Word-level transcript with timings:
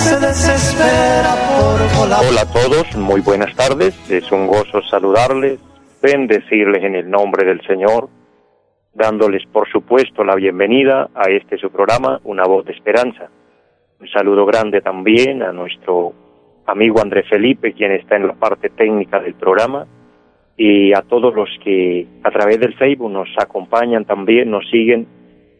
se 0.00 0.18
desespera 0.18 1.34
por 1.52 1.80
Hola 2.08 2.42
a 2.42 2.52
todos, 2.52 2.96
muy 2.96 3.20
buenas 3.20 3.54
tardes. 3.54 3.94
Es 4.10 4.32
un 4.32 4.46
gozo 4.46 4.80
saludarles, 4.82 5.60
bendecirles 6.02 6.82
en 6.82 6.94
el 6.96 7.10
nombre 7.10 7.44
del 7.44 7.60
Señor, 7.66 8.08
dándoles 8.94 9.44
por 9.52 9.68
supuesto 9.68 10.24
la 10.24 10.34
bienvenida 10.36 11.10
a 11.14 11.30
este 11.30 11.58
su 11.58 11.70
programa, 11.70 12.18
Una 12.24 12.44
voz 12.44 12.64
de 12.64 12.72
esperanza. 12.72 13.28
Un 14.00 14.08
saludo 14.08 14.46
grande 14.46 14.80
también 14.80 15.42
a 15.42 15.52
nuestro 15.52 16.14
amigo 16.66 17.02
Andrés 17.02 17.28
Felipe, 17.28 17.74
quien 17.74 17.92
está 17.92 18.16
en 18.16 18.26
la 18.26 18.34
parte 18.34 18.70
técnica 18.70 19.20
del 19.20 19.34
programa, 19.34 19.86
y 20.56 20.94
a 20.94 21.02
todos 21.02 21.34
los 21.34 21.50
que 21.62 22.06
a 22.22 22.30
través 22.30 22.58
del 22.58 22.74
Facebook 22.74 23.10
nos 23.10 23.28
acompañan 23.36 24.06
también, 24.06 24.50
nos 24.50 24.68
siguen 24.70 25.06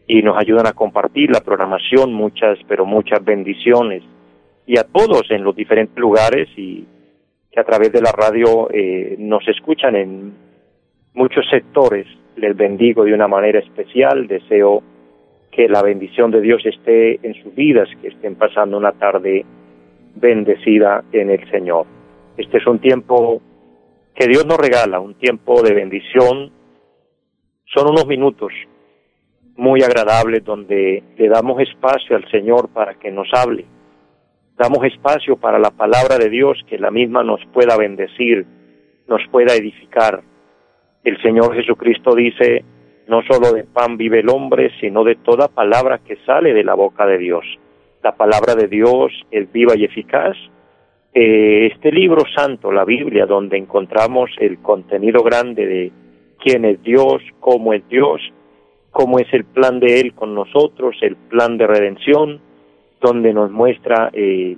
y 0.07 0.23
nos 0.23 0.37
ayudan 0.37 0.65
a 0.65 0.73
compartir 0.73 1.29
la 1.29 1.41
programación, 1.41 2.11
muchas, 2.11 2.57
pero 2.67 2.85
muchas 2.85 3.23
bendiciones. 3.23 4.03
Y 4.71 4.77
a 4.77 4.85
todos 4.85 5.29
en 5.31 5.43
los 5.43 5.53
diferentes 5.53 5.97
lugares 5.97 6.47
y 6.55 6.85
que 7.51 7.59
a 7.59 7.65
través 7.65 7.91
de 7.91 8.01
la 8.01 8.13
radio 8.13 8.69
eh, 8.71 9.17
nos 9.19 9.45
escuchan 9.49 9.97
en 9.97 10.33
muchos 11.13 11.45
sectores. 11.49 12.07
Les 12.37 12.55
bendigo 12.55 13.03
de 13.03 13.13
una 13.13 13.27
manera 13.27 13.59
especial. 13.59 14.27
Deseo 14.27 14.81
que 15.51 15.67
la 15.67 15.81
bendición 15.81 16.31
de 16.31 16.39
Dios 16.39 16.65
esté 16.65 17.19
en 17.21 17.33
sus 17.43 17.53
vidas, 17.53 17.89
que 18.01 18.07
estén 18.07 18.35
pasando 18.35 18.77
una 18.77 18.93
tarde 18.93 19.43
bendecida 20.15 21.03
en 21.11 21.31
el 21.31 21.51
Señor. 21.51 21.85
Este 22.37 22.59
es 22.59 22.65
un 22.65 22.79
tiempo 22.79 23.41
que 24.15 24.25
Dios 24.25 24.45
nos 24.45 24.57
regala, 24.57 25.01
un 25.01 25.15
tiempo 25.15 25.61
de 25.63 25.73
bendición. 25.73 26.49
Son 27.65 27.89
unos 27.89 28.07
minutos 28.07 28.53
muy 29.57 29.81
agradable 29.81 30.39
donde 30.39 31.03
le 31.17 31.27
damos 31.27 31.59
espacio 31.59 32.15
al 32.15 32.31
Señor 32.31 32.69
para 32.69 32.93
que 32.93 33.11
nos 33.11 33.27
hable. 33.33 33.65
Damos 34.57 34.83
espacio 34.85 35.37
para 35.37 35.59
la 35.59 35.71
palabra 35.71 36.17
de 36.17 36.29
Dios, 36.29 36.59
que 36.67 36.77
la 36.77 36.91
misma 36.91 37.23
nos 37.23 37.39
pueda 37.53 37.77
bendecir, 37.77 38.45
nos 39.07 39.21
pueda 39.31 39.55
edificar. 39.55 40.21
El 41.03 41.21
Señor 41.21 41.55
Jesucristo 41.55 42.13
dice, 42.13 42.63
no 43.07 43.21
solo 43.23 43.51
de 43.51 43.63
pan 43.63 43.97
vive 43.97 44.19
el 44.19 44.29
hombre, 44.29 44.71
sino 44.79 45.03
de 45.03 45.15
toda 45.15 45.47
palabra 45.47 45.99
que 45.99 46.17
sale 46.25 46.53
de 46.53 46.63
la 46.63 46.75
boca 46.75 47.05
de 47.05 47.17
Dios. 47.17 47.45
La 48.03 48.15
palabra 48.15 48.55
de 48.55 48.67
Dios 48.67 49.11
es 49.31 49.51
viva 49.51 49.75
y 49.75 49.83
eficaz. 49.83 50.37
Eh, 51.13 51.69
este 51.71 51.91
libro 51.91 52.23
santo, 52.35 52.71
la 52.71 52.85
Biblia, 52.85 53.25
donde 53.25 53.57
encontramos 53.57 54.29
el 54.39 54.59
contenido 54.59 55.23
grande 55.23 55.65
de 55.65 55.91
quién 56.39 56.65
es 56.65 56.81
Dios, 56.83 57.21
cómo 57.39 57.73
es 57.73 57.87
Dios, 57.89 58.21
cómo 58.91 59.19
es 59.19 59.27
el 59.33 59.45
plan 59.45 59.79
de 59.79 59.99
Él 59.99 60.13
con 60.13 60.33
nosotros, 60.33 60.95
el 61.01 61.15
plan 61.15 61.57
de 61.57 61.67
redención, 61.67 62.41
donde 63.01 63.33
nos 63.33 63.51
muestra 63.51 64.09
eh, 64.13 64.55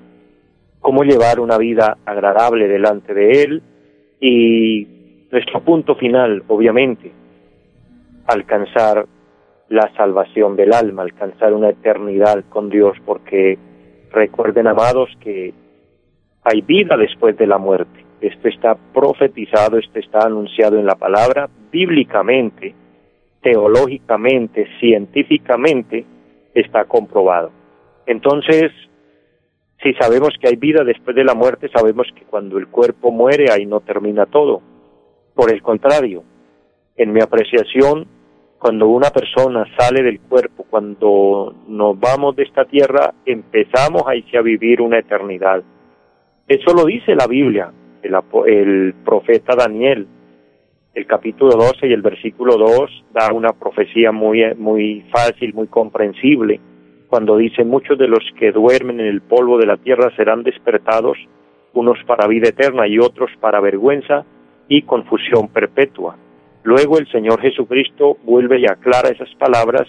cómo 0.80 1.03
llevar 1.03 1.39
una 1.39 1.58
vida 1.58 1.97
agradable 2.05 2.67
delante 2.67 3.13
de 3.13 3.44
Él 3.44 3.63
y 4.20 4.87
nuestro 5.31 5.61
punto 5.61 5.95
final, 5.95 6.43
obviamente, 6.48 7.11
alcanzar 8.27 9.08
la 9.70 9.92
salvación 9.95 10.55
del 10.55 10.73
alma, 10.73 11.02
alcanzar 11.02 11.54
una 11.54 11.70
eternidad 11.70 12.43
con 12.49 12.70
Dios, 12.70 12.95
porque 13.05 13.58
recuerden, 14.11 14.67
amados, 14.67 15.10
que 15.20 15.54
hay 16.43 16.61
vida 16.61 16.95
después 16.98 17.36
de 17.37 17.48
la 17.48 17.58
muerte. 17.58 18.05
Esto 18.21 18.48
está 18.48 18.75
profetizado, 18.75 19.77
esto 19.77 19.99
está 19.99 20.25
anunciado 20.25 20.77
en 20.77 20.86
la 20.86 20.95
palabra 20.95 21.49
bíblicamente 21.71 22.75
teológicamente, 23.42 24.67
científicamente, 24.80 26.05
está 26.54 26.86
comprobado. 26.86 27.52
Entonces, 28.05 28.71
si 29.81 29.93
sabemos 29.93 30.30
que 30.39 30.49
hay 30.49 30.55
vida 30.55 30.83
después 30.83 31.15
de 31.15 31.23
la 31.23 31.33
muerte, 31.33 31.69
sabemos 31.73 32.08
que 32.15 32.25
cuando 32.25 32.58
el 32.58 32.67
cuerpo 32.67 33.11
muere 33.11 33.52
ahí 33.52 33.65
no 33.65 33.81
termina 33.81 34.25
todo. 34.25 34.61
Por 35.33 35.52
el 35.52 35.61
contrario, 35.61 36.23
en 36.95 37.11
mi 37.11 37.21
apreciación, 37.21 38.08
cuando 38.59 38.87
una 38.87 39.09
persona 39.09 39.65
sale 39.77 40.03
del 40.03 40.21
cuerpo, 40.21 40.65
cuando 40.69 41.53
nos 41.67 41.99
vamos 41.99 42.36
de 42.36 42.43
esta 42.43 42.65
tierra, 42.65 43.13
empezamos 43.25 44.03
ahí 44.08 44.25
a 44.37 44.42
vivir 44.42 44.81
una 44.81 44.99
eternidad. 44.99 45.63
Eso 46.47 46.73
lo 46.73 46.86
dice 46.86 47.15
la 47.15 47.27
Biblia, 47.27 47.71
el, 48.02 48.15
el 48.47 48.93
profeta 49.03 49.55
Daniel 49.55 50.08
el 50.93 51.08
capítulo 51.08 51.53
12 51.53 51.87
y 51.87 51.93
el 51.93 52.02
versículo 52.02 52.58
2 52.58 53.05
da 53.13 53.33
una 53.33 53.53
profecía 53.53 54.11
muy, 54.11 54.43
muy 54.55 55.03
fácil, 55.11 55.53
muy 55.53 55.67
comprensible, 55.67 56.59
cuando 57.13 57.37
dice, 57.37 57.63
muchos 57.63 57.95
de 57.99 58.07
los 58.07 58.23
que 58.39 58.51
duermen 58.51 58.99
en 58.99 59.05
el 59.05 59.21
polvo 59.21 59.59
de 59.59 59.67
la 59.67 59.77
tierra 59.77 60.11
serán 60.15 60.41
despertados, 60.41 61.15
unos 61.75 61.99
para 62.07 62.25
vida 62.25 62.49
eterna 62.49 62.87
y 62.87 62.97
otros 62.97 63.29
para 63.39 63.59
vergüenza 63.59 64.25
y 64.67 64.81
confusión 64.81 65.49
perpetua. 65.49 66.17
Luego 66.63 66.97
el 66.97 67.07
Señor 67.11 67.39
Jesucristo 67.39 68.17
vuelve 68.23 68.61
y 68.61 68.65
aclara 68.65 69.09
esas 69.09 69.29
palabras 69.35 69.87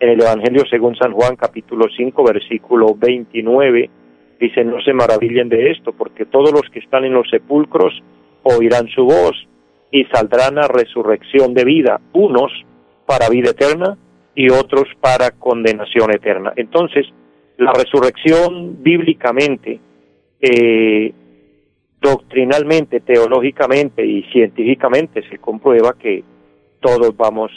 en 0.00 0.08
el 0.08 0.22
Evangelio 0.22 0.64
según 0.70 0.96
San 0.96 1.12
Juan 1.12 1.36
capítulo 1.36 1.88
5 1.94 2.24
versículo 2.24 2.94
29. 2.94 3.90
Dice, 4.40 4.64
no 4.64 4.80
se 4.80 4.94
maravillen 4.94 5.50
de 5.50 5.72
esto, 5.72 5.92
porque 5.92 6.24
todos 6.24 6.52
los 6.52 6.70
que 6.72 6.78
están 6.78 7.04
en 7.04 7.12
los 7.12 7.28
sepulcros 7.28 8.02
oirán 8.44 8.88
su 8.88 9.04
voz 9.04 9.46
y 9.90 10.04
saldrán 10.06 10.56
a 10.56 10.68
resurrección 10.68 11.52
de 11.52 11.66
vida, 11.66 12.00
unos 12.14 12.50
para 13.04 13.28
vida 13.28 13.50
eterna 13.50 13.98
y 14.34 14.50
otros 14.50 14.84
para 15.00 15.30
condenación 15.32 16.10
eterna. 16.10 16.52
Entonces, 16.56 17.06
la 17.58 17.72
resurrección 17.72 18.82
bíblicamente, 18.82 19.78
eh, 20.40 21.12
doctrinalmente, 22.00 23.00
teológicamente 23.00 24.04
y 24.04 24.22
científicamente 24.24 25.22
se 25.28 25.38
comprueba 25.38 25.94
que 25.98 26.24
todos 26.80 27.16
vamos 27.16 27.50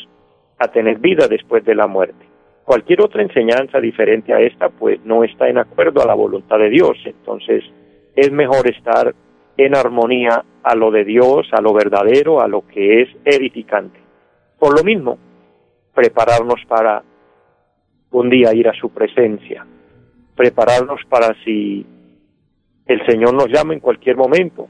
a 0.59 0.67
tener 0.67 0.99
vida 0.99 1.27
después 1.27 1.63
de 1.65 1.75
la 1.75 1.87
muerte. 1.87 2.25
Cualquier 2.63 3.01
otra 3.01 3.21
enseñanza 3.21 3.79
diferente 3.79 4.33
a 4.33 4.39
esta, 4.39 4.69
pues 4.69 4.99
no 5.05 5.23
está 5.23 5.47
en 5.49 5.57
acuerdo 5.57 6.01
a 6.01 6.07
la 6.07 6.13
voluntad 6.13 6.57
de 6.57 6.69
Dios. 6.69 6.97
Entonces, 7.05 7.63
es 8.15 8.31
mejor 8.31 8.67
estar 8.67 9.13
en 9.57 9.75
armonía 9.75 10.43
a 10.63 10.75
lo 10.75 10.91
de 10.91 11.05
Dios, 11.05 11.47
a 11.51 11.61
lo 11.61 11.73
verdadero, 11.73 12.41
a 12.41 12.47
lo 12.47 12.65
que 12.67 13.01
es 13.01 13.09
edificante. 13.23 13.99
Por 14.59 14.77
lo 14.77 14.83
mismo, 14.83 15.17
prepararnos 15.95 16.61
para 16.67 17.01
un 18.11 18.29
día 18.29 18.53
ir 18.53 18.67
a 18.67 18.73
su 18.73 18.89
presencia, 18.89 19.65
prepararnos 20.35 21.01
para 21.09 21.33
si 21.43 21.85
el 22.85 23.05
Señor 23.05 23.33
nos 23.33 23.47
llama 23.49 23.73
en 23.73 23.79
cualquier 23.79 24.15
momento, 24.15 24.67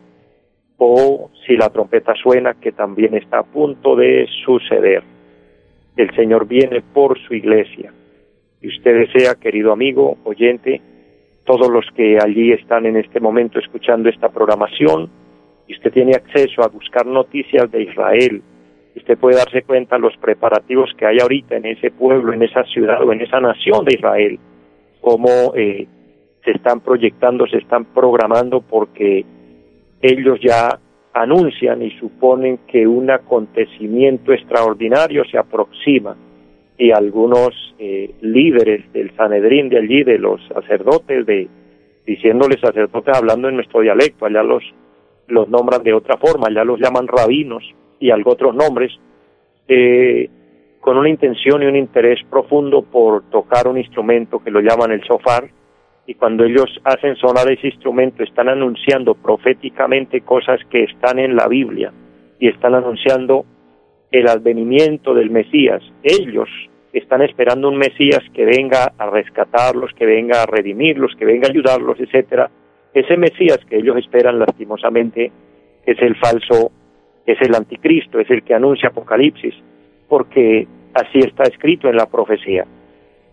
o 0.78 1.32
si 1.46 1.56
la 1.58 1.70
trompeta 1.70 2.14
suena, 2.22 2.54
que 2.56 2.72
también 2.72 3.16
está 3.16 3.40
a 3.40 3.44
punto 3.44 3.96
de 3.96 4.28
suceder. 4.46 5.04
El 5.96 6.14
Señor 6.16 6.48
viene 6.48 6.82
por 6.82 7.20
su 7.20 7.34
iglesia. 7.34 7.94
Y 8.62 8.68
usted 8.68 9.08
desea, 9.08 9.36
querido 9.36 9.72
amigo, 9.72 10.18
oyente, 10.24 10.82
todos 11.46 11.70
los 11.70 11.86
que 11.96 12.18
allí 12.20 12.52
están 12.52 12.86
en 12.86 12.98
este 12.98 13.20
momento 13.20 13.60
escuchando 13.60 14.10
esta 14.10 14.30
programación, 14.30 15.10
y 15.68 15.74
usted 15.74 15.92
tiene 15.92 16.16
acceso 16.16 16.64
a 16.64 16.68
buscar 16.68 17.06
noticias 17.06 17.72
de 17.72 17.84
Israel, 17.84 18.42
usted 18.96 19.18
puede 19.18 19.38
darse 19.38 19.64
cuenta 19.64 19.98
los 19.98 20.16
preparativos 20.18 20.90
que 20.98 21.06
hay 21.06 21.18
ahorita 21.20 21.58
en 21.58 21.66
ese 21.66 21.92
pueblo, 21.92 22.34
en 22.34 22.44
esa 22.44 22.64
ciudad 22.64 23.04
o 23.04 23.12
en 23.12 23.22
esa 23.22 23.40
nación 23.40 23.86
de 23.86 23.96
Israel, 23.96 24.40
cómo 25.02 25.54
eh, 25.56 25.88
se 26.44 26.52
están 26.52 26.80
proyectando, 26.80 27.46
se 27.48 27.58
están 27.58 27.86
programando 27.86 28.62
porque 28.62 29.26
ellos 30.02 30.40
ya 30.42 30.80
anuncian 31.14 31.82
y 31.82 31.92
suponen 31.92 32.60
que 32.68 32.88
un 32.88 33.10
acontecimiento 33.10 34.34
extraordinario 34.34 35.24
se 35.26 35.38
aproxima 35.38 36.16
y 36.78 36.92
algunos 36.92 37.50
eh, 37.80 38.16
líderes 38.22 38.92
del 38.92 39.16
Sanedrín 39.16 39.70
de 39.70 39.78
allí, 39.78 40.04
de 40.04 40.18
los 40.18 40.42
sacerdotes, 40.48 41.26
de 41.26 41.48
diciéndoles 42.06 42.60
sacerdotes 42.60 43.18
hablando 43.18 43.50
en 43.50 43.56
nuestro 43.56 43.82
dialecto, 43.82 44.26
allá 44.26 44.44
los, 44.44 44.64
los 45.28 45.50
nombran 45.50 45.84
de 45.84 45.94
otra 45.94 46.18
forma, 46.18 46.48
allá 46.48 46.64
los 46.64 46.80
llaman 46.80 47.08
rabinos 47.08 47.64
y 48.06 48.12
algo 48.12 48.32
otros 48.32 48.54
nombres, 48.56 48.92
eh, 49.68 50.30
con 50.80 50.98
una 50.98 51.10
intención 51.10 51.64
y 51.64 51.66
un 51.66 51.76
interés 51.76 52.20
profundo 52.30 52.84
por 52.84 53.24
tocar 53.32 53.68
un 53.68 53.80
instrumento 53.80 54.44
que 54.44 54.52
lo 54.52 54.62
llaman 54.62 54.92
el 54.92 55.04
sofar, 55.04 55.50
y 56.06 56.14
cuando 56.14 56.44
ellos 56.44 56.70
hacen 56.84 57.16
sonar 57.16 57.52
ese 57.52 57.68
instrumento 57.68 58.22
están 58.22 58.48
anunciando 58.48 59.16
proféticamente 59.16 60.22
cosas 60.22 60.60
que 60.70 60.84
están 60.84 61.18
en 61.18 61.36
la 61.36 61.48
Biblia 61.48 61.92
y 62.40 62.48
están 62.48 62.76
anunciando 62.76 63.46
el 64.12 64.28
advenimiento 64.28 65.16
del 65.16 65.32
Mesías. 65.32 65.82
Ellos 66.04 66.48
están 66.94 67.24
esperando 67.24 67.70
un 67.70 67.78
Mesías 67.78 68.22
que 68.36 68.46
venga 68.46 68.94
a 68.98 69.10
rescatarlos, 69.10 69.94
que 69.96 70.06
venga 70.06 70.44
a 70.44 70.46
redimirlos, 70.46 71.16
que 71.18 71.26
venga 71.26 71.48
a 71.48 71.52
ayudarlos, 71.52 72.00
etcétera. 72.00 72.52
Ese 72.94 73.18
Mesías 73.18 73.60
que 73.68 73.78
ellos 73.78 73.98
esperan 73.98 74.38
lastimosamente 74.38 75.32
es 75.86 76.02
el 76.02 76.16
falso, 76.18 76.72
es 77.26 77.42
el 77.42 77.56
anticristo, 77.56 78.20
es 78.20 78.30
el 78.30 78.44
que 78.44 78.54
anuncia 78.54 78.90
Apocalipsis, 78.90 79.54
porque 80.08 80.68
así 80.94 81.20
está 81.20 81.44
escrito 81.44 81.90
en 81.90 81.96
la 81.96 82.06
profecía. 82.06 82.66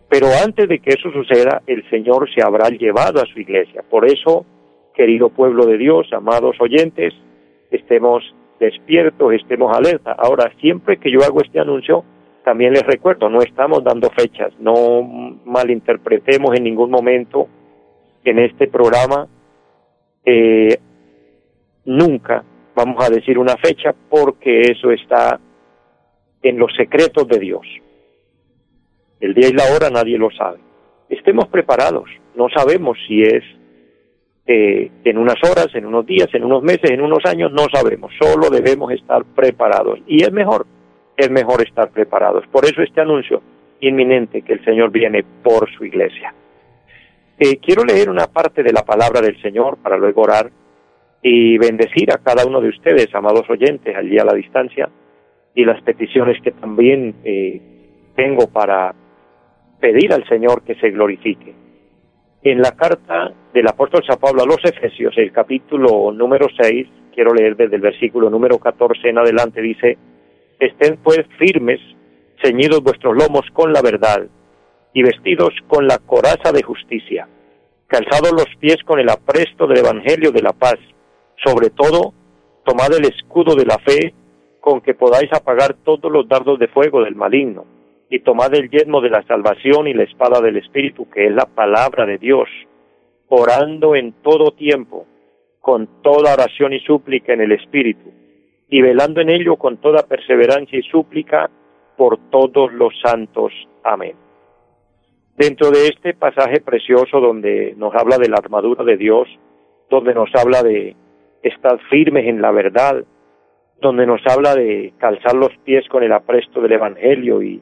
Pero 0.09 0.27
antes 0.45 0.69
de 0.69 0.79
que 0.79 0.91
eso 0.91 1.11
suceda, 1.11 1.63
el 1.67 1.89
Señor 1.89 2.29
se 2.35 2.43
habrá 2.43 2.69
llevado 2.69 3.21
a 3.21 3.27
su 3.27 3.41
iglesia. 3.41 3.83
Por 3.89 4.05
eso, 4.05 4.45
querido 4.95 5.31
pueblo 5.31 5.67
de 5.67 5.79
Dios, 5.79 6.07
amados 6.13 6.57
oyentes, 6.61 7.15
estemos 7.71 8.23
despiertos, 8.61 9.33
estemos 9.33 9.77
alerta. 9.77 10.13
Ahora, 10.13 10.53
siempre 10.61 10.99
que 10.99 11.11
yo 11.11 11.21
hago 11.25 11.41
este 11.41 11.61
anuncio, 11.61 12.05
también 12.45 12.73
les 12.73 12.83
recuerdo, 12.83 13.29
no 13.31 13.41
estamos 13.41 13.85
dando 13.85 14.11
fechas, 14.11 14.53
no 14.59 15.03
malinterpretemos 15.45 16.57
en 16.57 16.65
ningún 16.65 16.91
momento 16.91 17.49
en 18.25 18.39
este 18.39 18.69
programa, 18.69 19.29
eh, 20.25 20.77
nunca 21.85 22.45
vamos 22.75 23.05
a 23.05 23.11
decir 23.11 23.39
una 23.39 23.57
fecha 23.57 23.95
porque 24.09 24.63
eso 24.63 24.91
está 24.91 25.39
en 26.43 26.59
los 26.59 26.73
secretos 26.75 27.29
de 27.29 27.39
Dios. 27.39 27.67
El 29.21 29.35
día 29.35 29.49
y 29.49 29.53
la 29.53 29.65
hora 29.75 29.89
nadie 29.91 30.19
lo 30.19 30.31
sabe. 30.31 30.59
Estemos 31.09 31.47
preparados. 31.49 32.09
No 32.35 32.49
sabemos 32.49 32.99
si 33.07 33.23
es 33.23 33.45
eh, 34.47 34.91
en 35.05 35.19
unas 35.19 35.37
horas, 35.45 35.69
en 35.75 35.87
unos 35.87 36.05
días, 36.05 36.29
en 36.33 36.45
unos 36.45 36.63
meses, 36.63 36.91
en 36.91 37.01
unos 37.01 37.25
años, 37.25 37.53
no 37.53 37.67
sabemos. 37.73 38.13
Solo 38.21 38.51
debemos 38.51 38.93
estar 38.93 39.25
preparados. 39.25 40.01
Y 40.07 40.23
es 40.23 40.33
mejor, 40.33 40.67
es 41.17 41.31
mejor 41.31 41.63
estar 41.63 41.91
preparados. 41.91 42.45
Por 42.51 42.65
eso 42.65 42.83
este 42.83 43.01
anuncio 43.01 43.43
inminente 43.81 44.43
que 44.43 44.55
el 44.55 44.65
Señor 44.65 44.91
viene 44.91 45.25
por 45.43 45.71
su 45.77 45.85
iglesia. 45.85 46.35
Eh, 47.39 47.59
quiero 47.59 47.85
leer 47.85 48.09
una 48.09 48.27
parte 48.27 48.63
de 48.63 48.73
la 48.73 48.85
palabra 48.85 49.21
del 49.21 49.41
Señor 49.41 49.77
para 49.79 49.97
luego 49.97 50.23
orar 50.23 50.51
y 51.23 51.57
bendecir 51.57 52.11
a 52.13 52.19
cada 52.19 52.45
uno 52.45 52.61
de 52.61 52.69
ustedes, 52.69 53.15
amados 53.15 53.49
oyentes, 53.49 53.97
allí 53.97 54.19
a 54.19 54.25
la 54.25 54.35
distancia, 54.35 54.91
y 55.55 55.65
las 55.65 55.81
peticiones 55.83 56.41
que 56.43 56.51
también 56.51 57.15
eh, 57.25 57.61
tengo 58.17 58.49
para 58.49 58.95
pedir 59.81 60.13
al 60.13 60.27
Señor 60.29 60.63
que 60.65 60.75
se 60.77 60.91
glorifique. 60.91 61.55
En 62.43 62.61
la 62.61 62.73
carta 62.73 63.33
del 63.55 63.69
apóstol 63.69 64.03
San 64.05 64.19
Pablo 64.19 64.43
a 64.43 64.47
los 64.47 64.65
Efesios, 64.65 65.15
el 65.17 65.31
capítulo 65.31 66.11
número 66.13 66.49
6, 66.61 66.89
quiero 67.15 67.35
leer 67.35 67.57
desde 67.57 67.77
el 67.77 67.83
versículo 67.83 68.31
número 68.31 68.59
14 68.59 69.09
en 69.09 69.19
adelante, 69.19 69.61
dice, 69.61 69.97
estén 70.59 70.97
pues 71.03 71.21
firmes, 71.39 71.81
ceñidos 72.43 72.83
vuestros 72.83 73.17
lomos 73.17 73.47
con 73.53 73.73
la 73.73 73.83
verdad 73.83 74.27
y 74.93 75.03
vestidos 75.03 75.55
con 75.69 75.87
la 75.87 75.99
coraza 75.99 76.51
de 76.53 76.63
justicia, 76.63 77.29
calzados 77.87 78.33
los 78.33 78.49
pies 78.59 78.79
con 78.85 78.99
el 78.99 79.09
apresto 79.09 79.67
del 79.67 79.79
Evangelio 79.79 80.33
de 80.33 80.43
la 80.43 80.53
paz, 80.53 80.79
sobre 81.45 81.71
todo 81.71 82.13
tomad 82.65 82.93
el 82.97 83.05
escudo 83.05 83.55
de 83.55 83.67
la 83.67 83.79
fe 83.79 84.15
con 84.61 84.81
que 84.81 84.95
podáis 84.95 85.33
apagar 85.33 85.75
todos 85.85 86.11
los 86.11 86.29
dardos 86.29 86.59
de 86.59 86.69
fuego 86.69 87.03
del 87.03 87.17
maligno 87.17 87.65
y 88.09 88.21
tomad 88.21 88.55
el 88.55 88.71
yelmo 88.71 89.01
de 89.01 89.11
la 89.11 89.23
salvación 89.23 89.89
y 89.89 89.95
la 89.95 90.05
espada 90.05 90.41
del 90.41 90.59
Espíritu, 90.59 91.09
que 91.09 91.27
es 91.27 91.33
la 91.33 91.47
palabra 91.47 92.05
de 92.05 92.19
Dios, 92.19 92.49
orando 93.29 93.97
en 93.97 94.13
todo 94.23 94.51
tiempo, 94.53 95.07
con 95.61 96.03
toda 96.03 96.35
oración 96.35 96.75
y 96.75 96.81
súplica 96.81 97.33
en 97.33 97.41
el 97.41 97.53
Espíritu, 97.53 98.11
y 98.69 98.83
velando 98.83 99.23
en 99.23 99.31
ello 99.31 99.57
con 99.57 99.79
toda 99.79 100.07
perseverancia 100.07 100.79
y 100.79 100.83
súplica 100.83 101.51
por 101.97 102.19
todos 102.31 102.71
los 102.75 102.93
santos. 103.03 103.51
Amén. 103.83 104.15
Dentro 105.37 105.71
de 105.71 105.89
este 105.89 106.13
pasaje 106.13 106.61
precioso 106.61 107.19
donde 107.19 107.75
nos 107.79 107.95
habla 107.95 108.19
de 108.19 108.29
la 108.29 108.37
armadura 108.37 108.85
de 108.85 108.99
Dios, 108.99 109.27
donde 109.89 110.13
nos 110.13 110.29
habla 110.35 110.63
de 110.63 110.95
estar 111.43 111.79
firmes 111.91 112.27
en 112.27 112.41
la 112.41 112.51
verdad, 112.51 113.05
donde 113.81 114.07
nos 114.07 114.21
habla 114.27 114.55
de 114.55 114.93
calzar 114.99 115.35
los 115.35 115.57
pies 115.65 115.89
con 115.89 116.03
el 116.03 116.13
apresto 116.13 116.61
del 116.61 116.73
Evangelio 116.73 117.43
y 117.43 117.61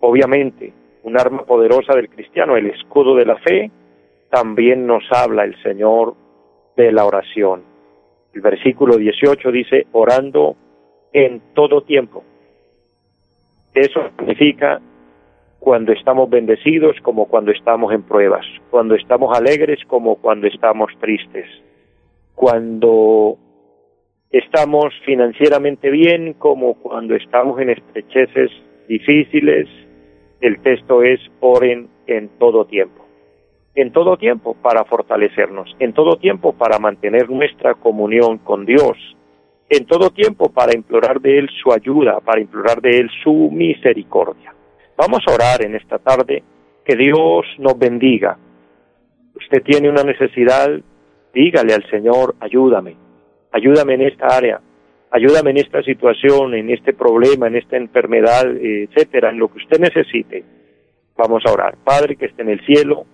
Obviamente, 0.00 0.72
un 1.02 1.18
arma 1.18 1.44
poderosa 1.44 1.94
del 1.94 2.08
cristiano, 2.08 2.56
el 2.56 2.66
escudo 2.66 3.16
de 3.16 3.26
la 3.26 3.36
fe, 3.36 3.70
también 4.30 4.86
nos 4.86 5.02
habla 5.10 5.44
el 5.44 5.60
Señor 5.62 6.14
de 6.76 6.92
la 6.92 7.04
oración. 7.04 7.62
El 8.32 8.40
versículo 8.42 8.96
18 8.96 9.50
dice, 9.50 9.86
orando 9.92 10.56
en 11.12 11.40
todo 11.54 11.82
tiempo. 11.82 12.22
Eso 13.74 14.00
significa 14.16 14.80
cuando 15.58 15.92
estamos 15.92 16.30
bendecidos 16.30 16.96
como 17.02 17.26
cuando 17.26 17.50
estamos 17.50 17.92
en 17.92 18.02
pruebas, 18.02 18.46
cuando 18.70 18.94
estamos 18.94 19.36
alegres 19.36 19.80
como 19.88 20.16
cuando 20.16 20.46
estamos 20.46 20.92
tristes, 21.00 21.46
cuando 22.38 23.36
estamos 24.30 24.94
financieramente 25.04 25.90
bien 25.90 26.34
como 26.34 26.74
cuando 26.74 27.16
estamos 27.16 27.60
en 27.60 27.70
estrecheces 27.70 28.52
difíciles, 28.88 29.66
el 30.40 30.62
texto 30.62 31.02
es 31.02 31.18
oren 31.40 31.88
en 32.06 32.28
todo 32.38 32.64
tiempo. 32.64 33.04
En 33.74 33.90
todo 33.90 34.16
tiempo 34.16 34.54
para 34.54 34.84
fortalecernos, 34.84 35.74
en 35.80 35.92
todo 35.92 36.16
tiempo 36.16 36.52
para 36.52 36.78
mantener 36.78 37.28
nuestra 37.28 37.74
comunión 37.74 38.38
con 38.38 38.64
Dios, 38.64 38.96
en 39.68 39.86
todo 39.86 40.10
tiempo 40.10 40.48
para 40.48 40.76
implorar 40.76 41.20
de 41.20 41.40
Él 41.40 41.48
su 41.60 41.72
ayuda, 41.72 42.20
para 42.20 42.40
implorar 42.40 42.80
de 42.80 43.00
Él 43.00 43.10
su 43.24 43.50
misericordia. 43.50 44.54
Vamos 44.96 45.24
a 45.26 45.34
orar 45.34 45.64
en 45.64 45.74
esta 45.74 45.98
tarde, 45.98 46.44
que 46.84 46.94
Dios 46.94 47.46
nos 47.58 47.76
bendiga. 47.76 48.38
Usted 49.34 49.60
tiene 49.64 49.90
una 49.90 50.04
necesidad, 50.04 50.70
dígale 51.32 51.74
al 51.74 51.88
Señor, 51.90 52.34
ayúdame, 52.40 52.96
ayúdame 53.52 53.94
en 53.94 54.02
esta 54.02 54.26
área, 54.26 54.60
ayúdame 55.10 55.50
en 55.50 55.58
esta 55.58 55.82
situación, 55.82 56.54
en 56.54 56.70
este 56.70 56.92
problema, 56.92 57.46
en 57.46 57.56
esta 57.56 57.76
enfermedad, 57.76 58.44
etcétera, 58.56 59.30
en 59.30 59.38
lo 59.38 59.48
que 59.48 59.58
usted 59.58 59.78
necesite. 59.78 60.44
Vamos 61.16 61.42
a 61.46 61.52
orar. 61.52 61.76
Padre 61.84 62.16
que 62.16 62.26
esté 62.26 62.42
en 62.42 62.50
el 62.50 62.64
cielo, 62.64 63.04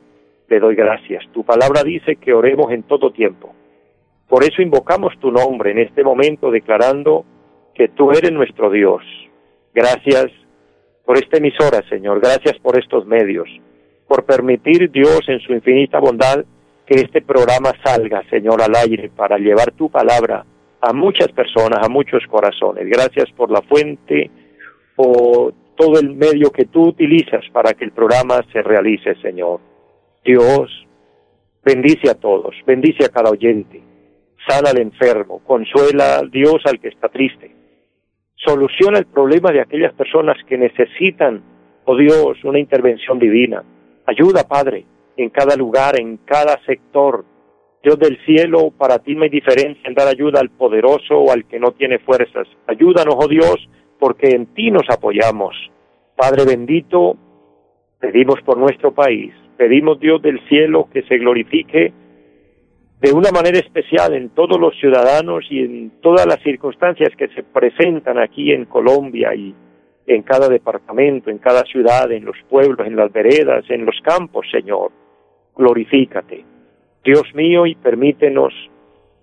le 0.48 0.60
doy 0.60 0.74
gracias. 0.74 1.24
Tu 1.32 1.44
palabra 1.44 1.82
dice 1.82 2.16
que 2.16 2.34
oremos 2.34 2.70
en 2.70 2.82
todo 2.82 3.12
tiempo. 3.12 3.54
Por 4.28 4.44
eso 4.44 4.62
invocamos 4.62 5.18
tu 5.20 5.30
nombre 5.30 5.70
en 5.70 5.78
este 5.78 6.02
momento 6.02 6.50
declarando 6.50 7.24
que 7.74 7.88
tú 7.88 8.10
eres 8.10 8.32
nuestro 8.32 8.70
Dios. 8.70 9.02
Gracias 9.74 10.26
por 11.04 11.16
esta 11.18 11.38
emisora, 11.38 11.82
Señor. 11.88 12.20
Gracias 12.20 12.58
por 12.60 12.78
estos 12.78 13.06
medios. 13.06 13.48
Por 14.06 14.24
permitir, 14.24 14.90
Dios, 14.90 15.20
en 15.28 15.40
su 15.40 15.52
infinita 15.52 15.98
bondad, 15.98 16.44
que 16.86 16.94
este 16.96 17.22
programa 17.22 17.72
salga, 17.82 18.22
Señor, 18.28 18.60
al 18.62 18.74
aire 18.76 19.10
para 19.10 19.38
llevar 19.38 19.72
tu 19.72 19.90
palabra 19.90 20.44
a 20.80 20.92
muchas 20.92 21.28
personas, 21.28 21.80
a 21.82 21.88
muchos 21.88 22.22
corazones. 22.28 22.86
Gracias 22.88 23.30
por 23.36 23.50
la 23.50 23.62
fuente 23.62 24.30
o 24.96 25.50
todo 25.76 25.98
el 25.98 26.14
medio 26.14 26.50
que 26.50 26.66
tú 26.66 26.88
utilizas 26.88 27.44
para 27.52 27.72
que 27.72 27.84
el 27.84 27.92
programa 27.92 28.44
se 28.52 28.62
realice, 28.62 29.14
Señor. 29.22 29.60
Dios, 30.24 30.70
bendice 31.64 32.10
a 32.10 32.14
todos, 32.14 32.54
bendice 32.66 33.04
a 33.04 33.08
cada 33.08 33.30
oyente, 33.30 33.82
sana 34.46 34.70
al 34.70 34.78
enfermo, 34.78 35.40
consuela 35.44 36.22
Dios 36.30 36.62
al 36.66 36.78
que 36.80 36.88
está 36.88 37.08
triste, 37.08 37.50
soluciona 38.36 38.98
el 38.98 39.06
problema 39.06 39.50
de 39.50 39.62
aquellas 39.62 39.94
personas 39.94 40.36
que 40.46 40.58
necesitan, 40.58 41.42
oh 41.86 41.96
Dios, 41.96 42.42
una 42.44 42.58
intervención 42.58 43.18
divina. 43.18 43.64
Ayuda, 44.06 44.44
Padre, 44.46 44.84
en 45.16 45.30
cada 45.30 45.56
lugar, 45.56 45.98
en 45.98 46.18
cada 46.18 46.58
sector, 46.64 47.24
Dios 47.82 47.98
del 47.98 48.18
cielo, 48.24 48.70
para 48.76 48.98
ti 48.98 49.14
no 49.14 49.24
hay 49.24 49.30
diferencia 49.30 49.86
en 49.86 49.94
dar 49.94 50.08
ayuda 50.08 50.40
al 50.40 50.50
poderoso 50.50 51.18
o 51.18 51.30
al 51.30 51.46
que 51.46 51.60
no 51.60 51.72
tiene 51.72 51.98
fuerzas. 51.98 52.48
Ayúdanos, 52.66 53.14
oh 53.18 53.28
Dios, 53.28 53.68
porque 53.98 54.30
en 54.30 54.46
ti 54.54 54.70
nos 54.70 54.88
apoyamos. 54.88 55.54
Padre 56.16 56.44
bendito, 56.46 57.16
pedimos 58.00 58.40
por 58.42 58.56
nuestro 58.56 58.94
país, 58.94 59.34
pedimos 59.56 60.00
Dios 60.00 60.22
del 60.22 60.40
cielo 60.48 60.88
que 60.92 61.02
se 61.02 61.18
glorifique 61.18 61.92
de 63.00 63.12
una 63.12 63.30
manera 63.30 63.58
especial 63.58 64.14
en 64.14 64.30
todos 64.30 64.58
los 64.58 64.74
ciudadanos 64.80 65.44
y 65.50 65.58
en 65.58 65.90
todas 66.00 66.26
las 66.26 66.40
circunstancias 66.42 67.10
que 67.18 67.28
se 67.28 67.42
presentan 67.42 68.18
aquí 68.18 68.50
en 68.50 68.64
Colombia 68.64 69.34
y 69.34 69.54
en 70.06 70.22
cada 70.22 70.48
departamento, 70.48 71.28
en 71.28 71.36
cada 71.36 71.64
ciudad, 71.64 72.10
en 72.12 72.24
los 72.24 72.36
pueblos, 72.48 72.86
en 72.86 72.96
las 72.96 73.12
veredas, 73.12 73.64
en 73.68 73.84
los 73.84 73.96
campos, 74.02 74.46
Señor. 74.50 74.90
Glorifícate. 75.56 76.44
Dios 77.04 77.34
mío, 77.34 77.66
y 77.66 77.74
permítenos 77.74 78.52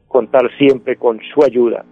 contar 0.08 0.50
siempre 0.58 0.98
con 0.98 1.20
su 1.34 1.44
ayuda. 1.44 1.86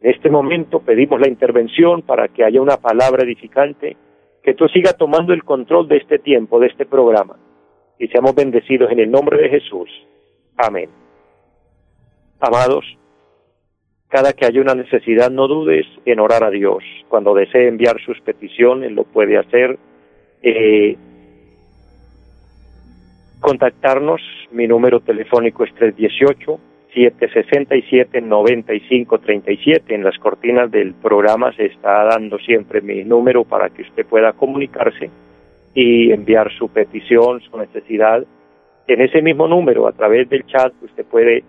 En 0.00 0.10
este 0.10 0.30
momento 0.30 0.80
pedimos 0.80 1.20
la 1.20 1.28
intervención 1.28 2.02
para 2.02 2.28
que 2.28 2.44
haya 2.44 2.60
una 2.60 2.76
palabra 2.76 3.24
edificante 3.24 3.96
que 4.42 4.54
tú 4.54 4.68
sigas 4.68 4.96
tomando 4.96 5.32
el 5.32 5.44
control 5.44 5.88
de 5.88 5.96
este 5.96 6.18
tiempo, 6.18 6.60
de 6.60 6.66
este 6.66 6.86
programa, 6.86 7.36
y 7.98 8.08
seamos 8.08 8.34
bendecidos 8.34 8.90
en 8.92 9.00
el 9.00 9.10
nombre 9.10 9.38
de 9.38 9.48
Jesús. 9.48 9.88
Amén. 10.56 10.90
Amados, 12.40 12.84
cada 14.08 14.32
que 14.32 14.46
haya 14.46 14.60
una 14.60 14.74
necesidad, 14.74 15.30
no 15.30 15.48
dudes 15.48 15.86
en 16.04 16.20
orar 16.20 16.44
a 16.44 16.50
Dios. 16.50 16.84
Cuando 17.08 17.34
desee 17.34 17.66
enviar 17.68 18.00
sus 18.04 18.20
peticiones, 18.20 18.92
lo 18.92 19.04
puede 19.04 19.38
hacer. 19.38 19.78
Eh, 20.42 20.96
contactarnos, 23.44 24.22
mi 24.52 24.66
número 24.66 25.00
telefónico 25.00 25.64
es 25.64 25.74
318 25.74 26.58
767-9537. 26.94 29.82
En 29.88 30.04
las 30.04 30.16
cortinas 30.18 30.70
del 30.70 30.94
programa 30.94 31.52
se 31.56 31.64
está 31.66 32.04
dando 32.04 32.38
siempre 32.38 32.80
mi 32.80 33.02
número 33.04 33.44
para 33.44 33.68
que 33.70 33.82
usted 33.82 34.06
pueda 34.06 34.32
comunicarse 34.32 35.10
y 35.74 36.12
enviar 36.12 36.56
su 36.56 36.68
petición, 36.68 37.40
su 37.40 37.58
necesidad. 37.58 38.24
En 38.86 39.00
ese 39.00 39.20
mismo 39.22 39.48
número, 39.48 39.88
a 39.88 39.92
través 39.92 40.28
del 40.28 40.46
chat, 40.46 40.72
usted 40.82 41.04
puede, 41.04 41.42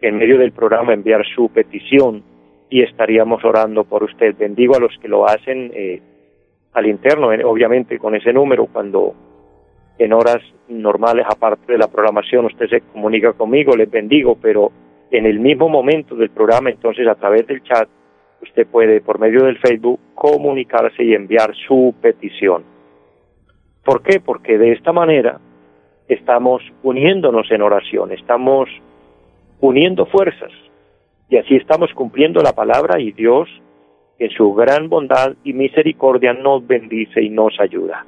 en 0.00 0.16
medio 0.16 0.38
del 0.38 0.52
programa, 0.52 0.94
enviar 0.94 1.26
su 1.34 1.48
petición 1.48 2.22
y 2.70 2.82
estaríamos 2.82 3.44
orando 3.44 3.82
por 3.84 4.04
usted. 4.04 4.36
Bendigo 4.38 4.76
a 4.76 4.80
los 4.80 4.96
que 4.98 5.08
lo 5.08 5.26
hacen 5.26 5.72
eh, 5.74 6.00
al 6.74 6.86
interno, 6.86 7.32
eh, 7.32 7.42
obviamente 7.44 7.98
con 7.98 8.14
ese 8.14 8.32
número, 8.32 8.66
cuando 8.66 9.14
en 9.98 10.12
horas 10.12 10.42
normales, 10.68 11.26
aparte 11.28 11.72
de 11.72 11.78
la 11.78 11.88
programación, 11.88 12.46
usted 12.46 12.68
se 12.68 12.80
comunica 12.80 13.32
conmigo, 13.32 13.76
les 13.76 13.90
bendigo, 13.90 14.36
pero 14.40 14.72
en 15.10 15.26
el 15.26 15.40
mismo 15.40 15.68
momento 15.68 16.14
del 16.14 16.30
programa, 16.30 16.70
entonces 16.70 17.06
a 17.06 17.14
través 17.14 17.46
del 17.46 17.62
chat, 17.62 17.88
usted 18.42 18.66
puede 18.66 19.00
por 19.00 19.18
medio 19.18 19.44
del 19.44 19.58
Facebook 19.58 20.00
comunicarse 20.14 21.04
y 21.04 21.14
enviar 21.14 21.54
su 21.66 21.94
petición. 22.00 22.64
¿Por 23.84 24.02
qué? 24.02 24.20
Porque 24.20 24.58
de 24.58 24.72
esta 24.72 24.92
manera 24.92 25.40
estamos 26.08 26.62
uniéndonos 26.82 27.50
en 27.50 27.62
oración, 27.62 28.12
estamos 28.12 28.68
uniendo 29.60 30.06
fuerzas 30.06 30.50
y 31.28 31.36
así 31.36 31.56
estamos 31.56 31.92
cumpliendo 31.94 32.42
la 32.42 32.52
palabra 32.52 33.00
y 33.00 33.12
Dios 33.12 33.48
en 34.18 34.30
su 34.30 34.52
gran 34.54 34.88
bondad 34.88 35.34
y 35.44 35.52
misericordia 35.52 36.32
nos 36.32 36.66
bendice 36.66 37.22
y 37.22 37.30
nos 37.30 37.58
ayuda. 37.58 38.06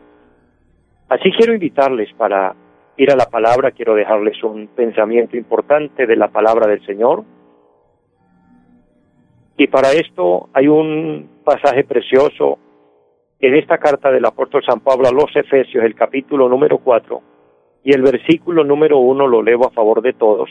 Así 1.14 1.30
quiero 1.30 1.54
invitarles 1.54 2.12
para 2.14 2.56
ir 2.96 3.08
a 3.12 3.14
la 3.14 3.26
palabra, 3.26 3.70
quiero 3.70 3.94
dejarles 3.94 4.42
un 4.42 4.66
pensamiento 4.66 5.36
importante 5.36 6.08
de 6.08 6.16
la 6.16 6.26
palabra 6.26 6.66
del 6.66 6.84
Señor. 6.84 7.22
Y 9.56 9.68
para 9.68 9.92
esto 9.92 10.48
hay 10.52 10.66
un 10.66 11.28
pasaje 11.44 11.84
precioso 11.84 12.58
en 13.38 13.54
esta 13.54 13.78
carta 13.78 14.10
del 14.10 14.24
apóstol 14.24 14.64
San 14.66 14.80
Pablo 14.80 15.06
a 15.06 15.12
los 15.12 15.30
Efesios, 15.36 15.84
el 15.84 15.94
capítulo 15.94 16.48
número 16.48 16.78
4, 16.78 17.22
y 17.84 17.92
el 17.92 18.02
versículo 18.02 18.64
número 18.64 18.98
1 18.98 19.28
lo 19.28 19.40
leo 19.40 19.64
a 19.66 19.70
favor 19.70 20.02
de 20.02 20.14
todos, 20.14 20.50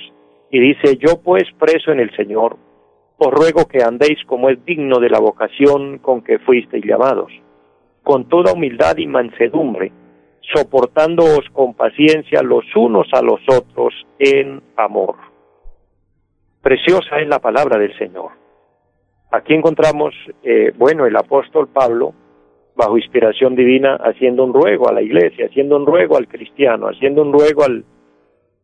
y 0.49 0.61
dice, 0.61 0.95
yo 0.95 1.21
pues 1.21 1.43
preso 1.59 1.91
en 1.91 1.99
el 1.99 2.15
Señor, 2.15 2.55
os 3.17 3.33
ruego 3.33 3.67
que 3.67 3.83
andéis 3.83 4.23
como 4.27 4.49
es 4.49 4.63
digno 4.63 5.01
de 5.01 5.09
la 5.09 5.19
vocación 5.19 5.97
con 5.97 6.21
que 6.21 6.39
fuisteis 6.39 6.85
llamados, 6.85 7.33
con 8.01 8.29
toda 8.29 8.53
humildad 8.53 8.95
y 8.95 9.07
mansedumbre, 9.07 9.91
soportándoos 10.51 11.49
con 11.53 11.73
paciencia 11.73 12.41
los 12.41 12.65
unos 12.75 13.07
a 13.13 13.21
los 13.21 13.39
otros 13.47 13.93
en 14.19 14.61
amor. 14.75 15.15
Preciosa 16.61 17.19
es 17.19 17.27
la 17.27 17.39
palabra 17.39 17.77
del 17.77 17.97
Señor. 17.97 18.31
Aquí 19.31 19.53
encontramos, 19.53 20.13
eh, 20.43 20.71
bueno, 20.77 21.05
el 21.05 21.15
apóstol 21.15 21.67
Pablo, 21.67 22.13
bajo 22.75 22.97
inspiración 22.97 23.55
divina, 23.55 23.95
haciendo 23.95 24.43
un 24.43 24.53
ruego 24.53 24.89
a 24.89 24.93
la 24.93 25.01
iglesia, 25.01 25.47
haciendo 25.47 25.75
un 25.75 25.85
ruego 25.85 26.17
al 26.17 26.27
cristiano, 26.27 26.87
haciendo 26.87 27.21
un 27.21 27.33
ruego 27.33 27.63
al, 27.63 27.83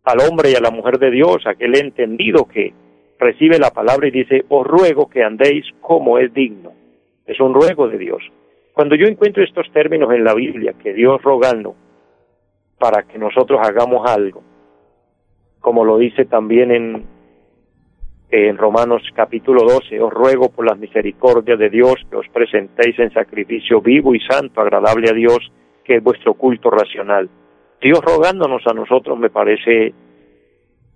al 0.03 0.19
hombre 0.21 0.51
y 0.51 0.55
a 0.55 0.61
la 0.61 0.71
mujer 0.71 0.99
de 0.99 1.11
Dios, 1.11 1.45
aquel 1.45 1.75
entendido 1.77 2.45
que 2.45 2.73
recibe 3.19 3.59
la 3.59 3.71
palabra 3.71 4.07
y 4.07 4.11
dice, 4.11 4.45
os 4.49 4.65
ruego 4.65 5.09
que 5.09 5.23
andéis 5.23 5.65
como 5.81 6.17
es 6.17 6.33
digno. 6.33 6.71
Es 7.25 7.39
un 7.39 7.53
ruego 7.53 7.87
de 7.87 7.97
Dios. 7.97 8.21
Cuando 8.79 8.95
yo 8.95 9.07
encuentro 9.07 9.43
estos 9.43 9.69
términos 9.73 10.09
en 10.13 10.23
la 10.23 10.33
Biblia, 10.33 10.71
que 10.81 10.93
Dios 10.93 11.21
rogando 11.21 11.75
para 12.77 13.03
que 13.03 13.17
nosotros 13.17 13.59
hagamos 13.61 14.09
algo, 14.09 14.41
como 15.59 15.83
lo 15.83 15.97
dice 15.97 16.23
también 16.23 17.03
en, 18.31 18.57
Romanos 18.57 19.01
capítulo 19.13 19.63
12, 19.65 19.99
os 19.99 20.13
ruego 20.13 20.47
por 20.47 20.65
las 20.65 20.79
misericordias 20.79 21.59
de 21.59 21.69
Dios 21.69 21.95
que 22.09 22.15
os 22.15 22.29
presentéis 22.29 22.97
en 22.99 23.11
sacrificio 23.11 23.81
vivo 23.81 24.15
y 24.15 24.21
santo, 24.21 24.61
agradable 24.61 25.09
a 25.09 25.13
Dios, 25.13 25.51
que 25.83 25.97
es 25.97 26.01
vuestro 26.01 26.35
culto 26.35 26.69
racional. 26.69 27.29
Dios 27.81 27.99
rogándonos 28.01 28.65
a 28.65 28.73
nosotros 28.73 29.19
me 29.19 29.29
parece 29.29 29.93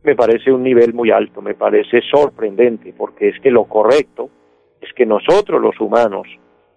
me 0.04 0.16
parece 0.16 0.54
un 0.54 0.64
nivel 0.64 0.94
muy 0.94 1.12
alto, 1.12 1.42
me 1.42 1.54
parece 1.54 2.00
sorprendente, 2.10 2.94
porque 2.98 3.28
es 3.28 3.42
que 3.42 3.52
lo 3.52 3.66
correcto 3.66 4.30
es 4.80 4.94
que 4.94 5.06
nosotros 5.06 5.62
los 5.62 5.78
humanos 5.82 6.30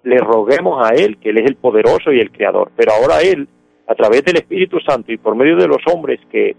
le 0.06 0.18
roguemos 0.18 0.88
a 0.88 0.94
Él, 0.94 1.18
que 1.18 1.30
Él 1.30 1.38
es 1.38 1.46
el 1.46 1.56
poderoso 1.56 2.12
y 2.12 2.20
el 2.20 2.30
creador. 2.30 2.70
Pero 2.76 2.92
ahora 2.92 3.22
Él, 3.22 3.48
a 3.88 3.94
través 3.96 4.24
del 4.24 4.36
Espíritu 4.36 4.78
Santo 4.78 5.10
y 5.10 5.16
por 5.16 5.34
medio 5.34 5.56
de 5.56 5.66
los 5.66 5.82
hombres 5.92 6.20
que 6.30 6.54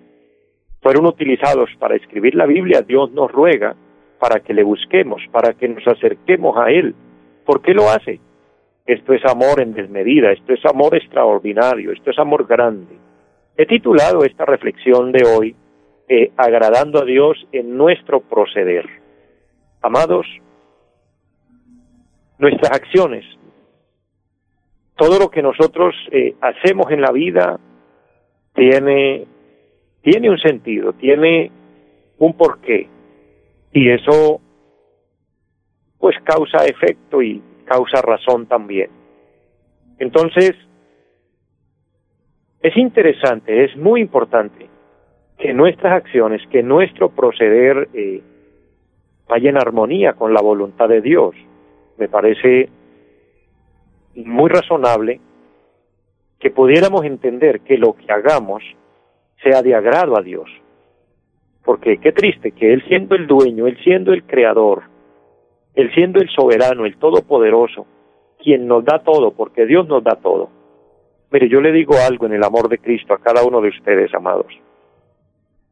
fueron 0.82 1.06
utilizados 1.06 1.70
para 1.80 1.96
escribir 1.96 2.36
la 2.36 2.46
Biblia, 2.46 2.82
Dios 2.82 3.10
nos 3.12 3.32
ruega 3.32 3.74
para 4.20 4.42
que 4.42 4.54
le 4.54 4.64
busquemos, 4.64 5.22
para 5.32 5.54
que 5.54 5.70
nos 5.70 5.88
acerquemos 5.88 6.58
a 6.58 6.72
Él. 6.72 6.94
¿Por 7.46 7.62
qué 7.62 7.74
lo 7.74 7.90
hace? 7.90 8.20
Esto 8.86 9.14
es 9.14 9.24
amor 9.24 9.62
en 9.62 9.74
desmedida, 9.74 10.34
esto 10.34 10.52
es 10.54 10.66
amor 10.66 10.96
extraordinario, 10.96 11.94
esto 11.94 12.12
es 12.12 12.20
amor 12.20 12.48
grande. 12.48 12.98
He 13.56 13.66
titulado 13.66 14.26
esta 14.26 14.44
reflexión 14.44 15.14
de 15.14 15.24
hoy, 15.26 15.56
eh, 16.10 16.32
agradando 16.36 17.02
a 17.02 17.06
Dios 17.06 17.38
en 17.54 17.78
nuestro 17.78 18.20
proceder. 18.20 18.86
Amados, 19.82 20.26
nuestras 22.40 22.72
acciones, 22.72 23.26
todo 24.98 25.20
lo 25.20 25.30
que 25.30 25.42
nosotros 25.42 25.96
eh, 26.12 26.36
hacemos 26.42 26.92
en 26.92 27.02
la 27.02 27.12
vida 27.12 27.60
tiene, 28.54 29.26
tiene 30.02 30.30
un 30.30 30.40
sentido, 30.40 30.94
tiene 30.94 31.52
un 32.18 32.34
porqué. 32.34 32.90
Y 33.72 33.90
eso 33.90 34.42
pues 36.00 36.16
causa 36.24 36.66
efecto 36.66 37.22
y 37.22 37.42
causa 37.66 38.02
razón 38.02 38.48
también. 38.48 38.90
Entonces, 40.00 40.54
es 42.62 42.78
interesante, 42.78 43.66
es 43.66 43.76
muy 43.78 44.02
importante 44.02 44.68
que 45.38 45.54
nuestras 45.54 45.94
acciones, 45.94 46.42
que 46.50 46.64
nuestro 46.64 47.10
proceder 47.10 47.90
eh, 47.94 48.22
vaya 49.28 49.50
en 49.50 49.58
armonía 49.58 50.14
con 50.14 50.34
la 50.34 50.42
voluntad 50.42 50.90
de 50.90 51.02
Dios. 51.02 51.36
Me 51.98 52.08
parece 52.08 52.70
muy 54.26 54.50
razonable 54.50 55.20
que 56.40 56.52
pudiéramos 56.52 57.04
entender 57.06 57.62
que 57.62 57.78
lo 57.78 57.94
que 57.94 58.12
hagamos 58.12 58.64
sea 59.44 59.62
de 59.62 59.76
agrado 59.76 60.18
a 60.18 60.22
Dios. 60.22 60.50
Porque 61.64 61.98
qué 61.98 62.12
triste 62.12 62.52
que 62.52 62.74
Él 62.74 62.84
siendo 62.88 63.16
el 63.16 63.28
dueño, 63.28 63.68
Él 63.68 63.78
siendo 63.84 64.14
el 64.14 64.24
creador, 64.24 64.84
Él 65.76 65.92
siendo 65.94 66.20
el 66.20 66.30
soberano, 66.30 66.86
el 66.86 66.98
todopoderoso, 66.98 67.86
quien 68.42 68.68
nos 68.68 68.86
da 68.86 69.00
todo, 69.00 69.32
porque 69.32 69.66
Dios 69.66 69.88
nos 69.88 70.04
da 70.04 70.16
todo. 70.16 70.50
Mire, 71.30 71.50
yo 71.50 71.60
le 71.60 71.72
digo 71.72 71.96
algo 72.08 72.26
en 72.26 72.34
el 72.34 72.44
amor 72.44 72.70
de 72.70 72.78
Cristo 72.78 73.14
a 73.14 73.20
cada 73.20 73.44
uno 73.46 73.60
de 73.60 73.70
ustedes, 73.70 74.14
amados. 74.14 74.48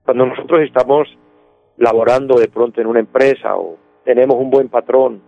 Cuando 0.03 0.25
nosotros 0.25 0.61
estamos 0.61 1.07
laborando 1.77 2.37
de 2.37 2.47
pronto 2.47 2.81
en 2.81 2.87
una 2.87 2.99
empresa 2.99 3.55
o 3.55 3.77
tenemos 4.03 4.35
un 4.35 4.49
buen 4.49 4.69
patrón, 4.69 5.21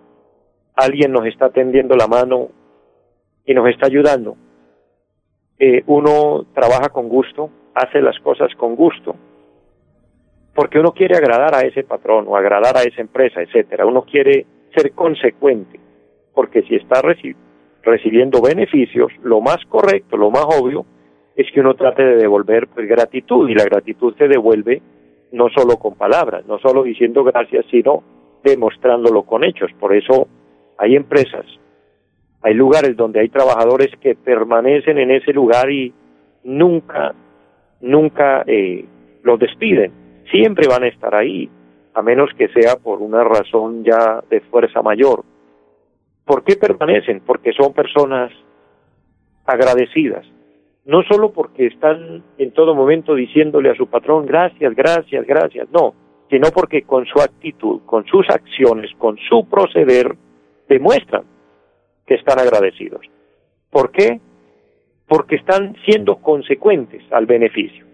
alguien 0.76 1.12
nos 1.12 1.26
está 1.26 1.50
tendiendo 1.50 1.96
la 1.96 2.08
mano 2.08 2.50
y 3.48 3.54
nos 3.56 3.68
está 3.70 3.88
ayudando. 3.88 4.36
Eh, 5.58 5.82
uno 5.88 6.46
trabaja 6.54 6.90
con 6.90 7.10
gusto, 7.10 7.50
hace 7.74 8.02
las 8.02 8.20
cosas 8.20 8.54
con 8.56 8.76
gusto, 8.76 9.16
porque 10.54 10.80
uno 10.80 10.92
quiere 10.92 11.16
agradar 11.16 11.56
a 11.56 11.62
ese 11.62 11.84
patrón 11.84 12.26
o 12.28 12.36
agradar 12.36 12.78
a 12.78 12.84
esa 12.84 13.02
empresa, 13.02 13.42
etcétera. 13.42 13.86
Uno 13.86 14.04
quiere 14.04 14.46
ser 14.76 14.92
consecuente, 14.92 15.80
porque 16.34 16.62
si 16.64 16.76
está 16.76 17.02
recibiendo 17.84 18.42
beneficios, 18.42 19.12
lo 19.24 19.40
más 19.42 19.58
correcto, 19.70 20.18
lo 20.18 20.30
más 20.30 20.46
obvio, 20.46 20.86
es 21.36 21.50
que 21.52 21.62
uno 21.62 21.76
trate 21.76 22.04
de 22.04 22.18
devolver 22.18 22.68
pues, 22.68 22.88
gratitud 22.88 23.50
y 23.50 23.56
la 23.56 23.64
gratitud 23.64 24.14
se 24.18 24.28
devuelve 24.28 24.82
no 25.32 25.50
solo 25.50 25.78
con 25.78 25.96
palabras, 25.96 26.46
no 26.48 26.60
solo 26.60 26.84
diciendo 26.84 27.24
gracias, 27.24 27.66
sino 27.72 28.04
demostrándolo 28.44 29.24
con 29.24 29.44
hechos. 29.44 29.72
Por 29.80 29.96
eso 29.96 30.28
hay 30.78 30.96
empresas 30.96 31.46
hay 32.48 32.54
lugares 32.54 32.96
donde 32.96 33.20
hay 33.20 33.28
trabajadores 33.28 33.90
que 34.00 34.16
permanecen 34.16 34.98
en 34.98 35.12
ese 35.12 35.34
lugar 35.34 35.70
y 35.70 35.94
nunca, 36.46 37.14
nunca 37.82 38.46
eh, 38.48 38.86
los 39.24 39.38
despiden. 39.38 39.92
Siempre 40.32 40.66
van 40.66 40.84
a 40.84 40.88
estar 40.88 41.14
ahí, 41.14 41.50
a 41.94 42.02
menos 42.02 42.30
que 42.38 42.48
sea 42.48 42.78
por 42.78 43.02
una 43.02 43.22
razón 43.26 43.84
ya 43.84 44.24
de 44.30 44.40
fuerza 44.40 44.82
mayor. 44.82 45.26
¿Por 46.24 46.46
qué 46.46 46.56
permanecen? 46.56 47.22
Porque 47.26 47.52
son 47.52 47.74
personas 47.74 48.32
agradecidas, 49.46 50.26
no 50.86 51.04
solo 51.04 51.34
porque 51.34 51.66
están 51.68 52.24
en 52.38 52.52
todo 52.52 52.74
momento 52.76 53.14
diciéndole 53.14 53.72
a 53.72 53.76
su 53.76 53.88
patrón 53.88 54.26
gracias, 54.26 54.74
gracias, 54.74 55.28
gracias, 55.28 55.68
no, 55.74 55.94
sino 56.30 56.48
porque 56.54 56.84
con 56.84 57.06
su 57.08 57.20
actitud, 57.20 57.82
con 57.86 58.06
sus 58.06 58.30
acciones, 58.30 58.90
con 58.98 59.18
su 59.30 59.50
proceder, 59.50 60.16
demuestran 60.70 61.24
que 62.08 62.16
están 62.16 62.40
agradecidos. 62.40 63.02
¿Por 63.70 63.92
qué? 63.92 64.20
Porque 65.08 65.36
están 65.36 65.76
siendo 65.86 66.16
consecuentes 66.18 67.04
al 67.12 67.26
beneficio. 67.26 67.86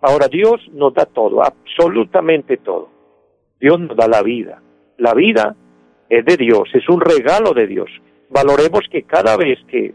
Ahora 0.00 0.28
Dios 0.28 0.60
nos 0.72 0.92
da 0.92 1.06
todo, 1.06 1.42
absolutamente 1.42 2.56
todo. 2.58 2.90
Dios 3.60 3.78
nos 3.78 3.96
da 3.96 4.08
la 4.08 4.22
vida. 4.22 4.60
La 4.98 5.14
vida 5.14 5.54
es 6.08 6.24
de 6.24 6.36
Dios, 6.36 6.68
es 6.74 6.88
un 6.88 7.00
regalo 7.00 7.52
de 7.54 7.66
Dios. 7.66 7.90
Valoremos 8.28 8.82
que 8.90 9.04
cada 9.04 9.36
vez 9.36 9.58
que 9.68 9.94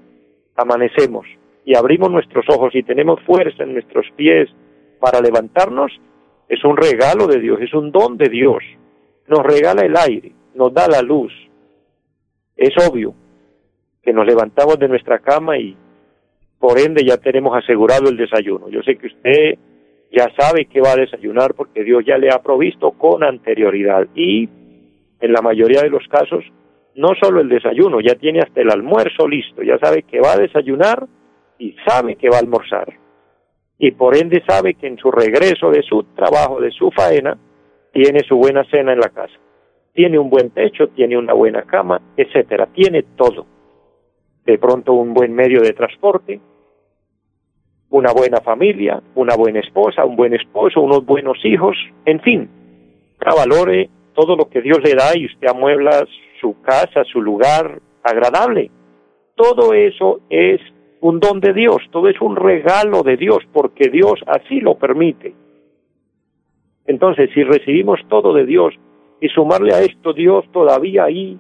amanecemos 0.56 1.28
y 1.66 1.76
abrimos 1.76 2.10
nuestros 2.12 2.46
ojos 2.50 2.74
y 2.76 2.84
tenemos 2.84 3.20
fuerza 3.24 3.64
en 3.64 3.74
nuestros 3.74 4.06
pies 4.16 4.50
para 5.00 5.20
levantarnos, 5.20 5.92
es 6.48 6.64
un 6.64 6.78
regalo 6.78 7.28
de 7.28 7.40
Dios, 7.40 7.60
es 7.62 7.74
un 7.74 7.92
don 7.92 8.18
de 8.18 8.30
Dios. 8.30 8.64
Nos 9.28 9.44
regala 9.44 9.82
el 9.82 9.98
aire, 9.98 10.32
nos 10.54 10.74
da 10.74 10.88
la 10.88 11.02
luz. 11.02 11.34
Es 12.56 12.74
obvio 12.88 13.16
que 14.06 14.14
nos 14.14 14.26
levantamos 14.26 14.78
de 14.78 14.88
nuestra 14.88 15.20
cama 15.20 15.58
y 15.58 15.76
por 16.60 16.80
ende 16.80 17.04
ya 17.04 17.18
tenemos 17.18 17.58
asegurado 17.58 18.10
el 18.10 18.18
desayuno. 18.18 18.70
Yo 18.70 18.82
sé 18.84 18.96
que 18.98 19.08
usted 19.08 19.58
ya 20.12 20.30
sabe 20.38 20.66
que 20.66 20.80
va 20.80 20.92
a 20.92 20.96
desayunar 20.96 21.56
porque 21.56 21.84
Dios 21.84 22.04
ya 22.06 22.18
le 22.18 22.30
ha 22.30 22.42
provisto 22.42 22.92
con 22.92 23.24
anterioridad 23.24 24.08
y 24.16 24.48
en 25.20 25.34
la 25.34 25.42
mayoría 25.42 25.82
de 25.82 25.90
los 25.90 26.08
casos 26.08 26.46
no 26.96 27.10
solo 27.22 27.42
el 27.42 27.50
desayuno, 27.50 28.00
ya 28.00 28.16
tiene 28.16 28.40
hasta 28.40 28.62
el 28.62 28.72
almuerzo 28.72 29.28
listo, 29.28 29.62
ya 29.64 29.78
sabe 29.80 30.04
que 30.04 30.22
va 30.22 30.34
a 30.34 30.38
desayunar 30.38 31.06
y 31.60 31.76
sabe 31.86 32.16
que 32.16 32.30
va 32.30 32.38
a 32.38 32.40
almorzar. 32.40 32.94
Y 33.78 33.92
por 33.92 34.16
ende 34.16 34.42
sabe 34.48 34.76
que 34.76 34.88
en 34.88 34.98
su 34.98 35.12
regreso 35.12 35.70
de 35.72 35.84
su 35.84 36.04
trabajo, 36.16 36.62
de 36.62 36.72
su 36.72 36.92
faena, 36.92 37.38
tiene 37.92 38.22
su 38.22 38.38
buena 38.38 38.64
cena 38.72 38.94
en 38.94 39.00
la 39.00 39.10
casa. 39.10 39.34
Tiene 39.94 40.18
un 40.18 40.30
buen 40.30 40.52
techo, 40.52 40.88
tiene 40.90 41.18
una 41.18 41.34
buena 41.34 41.64
cama, 41.64 42.02
etcétera, 42.16 42.68
tiene 42.68 43.04
todo. 43.18 43.46
De 44.46 44.58
pronto 44.58 44.94
un 44.94 45.14
buen 45.14 45.34
medio 45.34 45.62
de 45.62 45.74
transporte, 45.74 46.40
una 47.90 48.12
buena 48.12 48.42
familia, 48.42 49.02
una 49.16 49.36
buena 49.36 49.60
esposa, 49.60 50.06
un 50.06 50.16
buen 50.16 50.34
esposo, 50.34 50.82
unos 50.82 51.06
buenos 51.06 51.44
hijos, 51.44 51.76
en 52.06 52.20
fin, 52.22 52.50
valore 53.34 53.90
todo 54.14 54.36
lo 54.36 54.50
que 54.50 54.62
Dios 54.62 54.80
le 54.84 54.94
da 54.94 55.16
y 55.16 55.26
usted 55.26 55.48
amuebla 55.48 56.06
su 56.40 56.62
casa, 56.62 57.04
su 57.06 57.22
lugar 57.22 57.82
agradable. 58.04 58.72
Todo 59.36 59.74
eso 59.74 60.22
es 60.30 60.62
un 61.02 61.20
don 61.20 61.40
de 61.40 61.54
Dios, 61.54 61.78
todo 61.92 62.08
es 62.08 62.20
un 62.22 62.36
regalo 62.36 63.04
de 63.04 63.18
Dios, 63.18 63.40
porque 63.52 63.90
Dios 63.90 64.20
así 64.28 64.60
lo 64.62 64.76
permite. 64.76 65.34
Entonces, 66.88 67.30
si 67.34 67.44
recibimos 67.44 68.00
todo 68.08 68.34
de 68.34 68.46
Dios 68.46 68.74
y 69.20 69.28
sumarle 69.30 69.74
a 69.74 69.82
esto 69.82 70.14
Dios 70.14 70.46
todavía 70.52 71.06
ahí, 71.06 71.38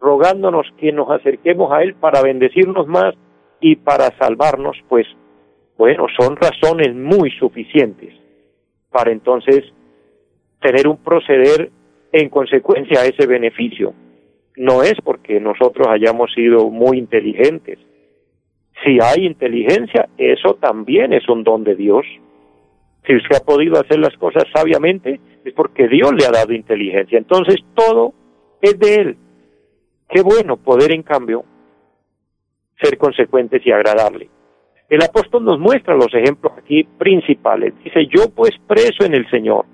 rogándonos 0.00 0.66
que 0.78 0.92
nos 0.92 1.10
acerquemos 1.10 1.72
a 1.72 1.82
Él 1.82 1.94
para 1.94 2.22
bendecirnos 2.22 2.86
más 2.86 3.14
y 3.60 3.76
para 3.76 4.16
salvarnos, 4.18 4.76
pues 4.88 5.06
bueno, 5.76 6.06
son 6.18 6.36
razones 6.36 6.94
muy 6.94 7.30
suficientes 7.32 8.14
para 8.90 9.12
entonces 9.12 9.64
tener 10.60 10.88
un 10.88 10.96
proceder 10.96 11.70
en 12.12 12.28
consecuencia 12.30 13.00
a 13.00 13.04
ese 13.04 13.26
beneficio. 13.26 13.92
No 14.56 14.82
es 14.82 14.94
porque 15.04 15.38
nosotros 15.38 15.86
hayamos 15.88 16.32
sido 16.34 16.70
muy 16.70 16.98
inteligentes. 16.98 17.78
Si 18.84 18.98
hay 19.02 19.26
inteligencia, 19.26 20.08
eso 20.16 20.54
también 20.54 21.12
es 21.12 21.28
un 21.28 21.44
don 21.44 21.62
de 21.64 21.76
Dios. 21.76 22.06
Si 23.06 23.14
usted 23.14 23.36
ha 23.36 23.44
podido 23.44 23.78
hacer 23.78 23.98
las 23.98 24.16
cosas 24.16 24.44
sabiamente, 24.54 25.20
es 25.44 25.52
porque 25.52 25.88
Dios 25.88 26.12
le 26.18 26.26
ha 26.26 26.30
dado 26.30 26.52
inteligencia. 26.52 27.18
Entonces 27.18 27.56
todo 27.74 28.14
es 28.62 28.78
de 28.78 28.94
Él. 28.94 29.16
Qué 30.08 30.22
bueno 30.22 30.56
poder, 30.56 30.92
en 30.92 31.02
cambio, 31.02 31.44
ser 32.80 32.96
consecuentes 32.98 33.64
y 33.66 33.72
agradarle. 33.72 34.28
El 34.88 35.02
apóstol 35.02 35.44
nos 35.44 35.58
muestra 35.58 35.96
los 35.96 36.14
ejemplos 36.14 36.52
aquí 36.56 36.84
principales. 36.84 37.74
Dice, 37.82 38.06
yo 38.06 38.30
pues 38.34 38.52
preso 38.66 39.04
en 39.04 39.14
el 39.14 39.28
Señor, 39.30 39.66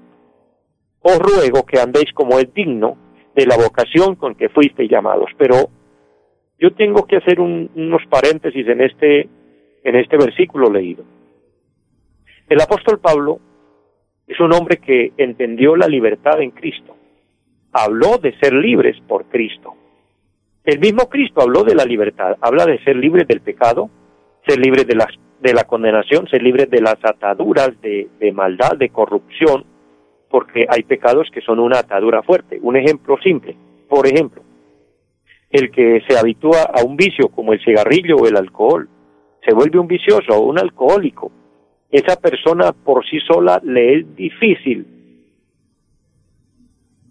os 1.00 1.18
ruego 1.18 1.66
que 1.66 1.80
andéis 1.80 2.12
como 2.14 2.38
es 2.38 2.52
digno 2.54 2.96
de 3.34 3.46
la 3.46 3.56
vocación 3.56 4.14
con 4.14 4.34
que 4.34 4.48
fuisteis 4.48 4.90
llamados. 4.90 5.30
Pero 5.36 5.68
yo 6.58 6.72
tengo 6.74 7.06
que 7.06 7.16
hacer 7.16 7.40
unos 7.40 8.02
paréntesis 8.08 8.66
en 8.68 8.80
este, 8.80 9.28
en 9.84 9.96
este 9.96 10.16
versículo 10.16 10.70
leído. 10.70 11.04
El 12.48 12.60
apóstol 12.60 13.00
Pablo 13.00 13.40
es 14.26 14.38
un 14.40 14.52
hombre 14.52 14.78
que 14.78 15.12
entendió 15.16 15.76
la 15.76 15.88
libertad 15.88 16.40
en 16.40 16.52
Cristo. 16.52 16.96
Habló 17.72 18.18
de 18.18 18.38
ser 18.38 18.54
libres 18.54 18.96
por 19.06 19.26
Cristo. 19.26 19.74
El 20.64 20.78
mismo 20.78 21.08
Cristo 21.08 21.42
habló 21.42 21.64
de 21.64 21.74
la 21.74 21.84
libertad, 21.84 22.36
habla 22.40 22.64
de 22.66 22.82
ser 22.84 22.96
libres 22.96 23.26
del 23.26 23.40
pecado, 23.40 23.90
ser 24.46 24.58
libres 24.58 24.86
de, 24.86 24.96
de 25.40 25.54
la 25.54 25.64
condenación, 25.64 26.28
ser 26.28 26.42
libres 26.42 26.70
de 26.70 26.80
las 26.80 26.96
ataduras 27.02 27.70
de, 27.80 28.08
de 28.20 28.32
maldad, 28.32 28.76
de 28.78 28.90
corrupción, 28.90 29.64
porque 30.30 30.66
hay 30.68 30.84
pecados 30.84 31.28
que 31.32 31.40
son 31.40 31.58
una 31.58 31.80
atadura 31.80 32.22
fuerte. 32.22 32.58
Un 32.62 32.76
ejemplo 32.76 33.16
simple, 33.22 33.56
por 33.88 34.06
ejemplo, 34.06 34.42
el 35.50 35.70
que 35.70 36.00
se 36.08 36.16
habitúa 36.16 36.62
a 36.62 36.84
un 36.84 36.96
vicio 36.96 37.28
como 37.28 37.52
el 37.52 37.62
cigarrillo 37.62 38.16
o 38.16 38.26
el 38.26 38.36
alcohol, 38.36 38.88
se 39.44 39.52
vuelve 39.54 39.78
un 39.78 39.88
vicioso 39.88 40.32
o 40.32 40.46
un 40.46 40.58
alcohólico. 40.58 41.30
Esa 41.90 42.16
persona 42.16 42.72
por 42.72 43.04
sí 43.04 43.18
sola 43.20 43.60
le 43.64 43.98
es 43.98 44.16
difícil 44.16 44.86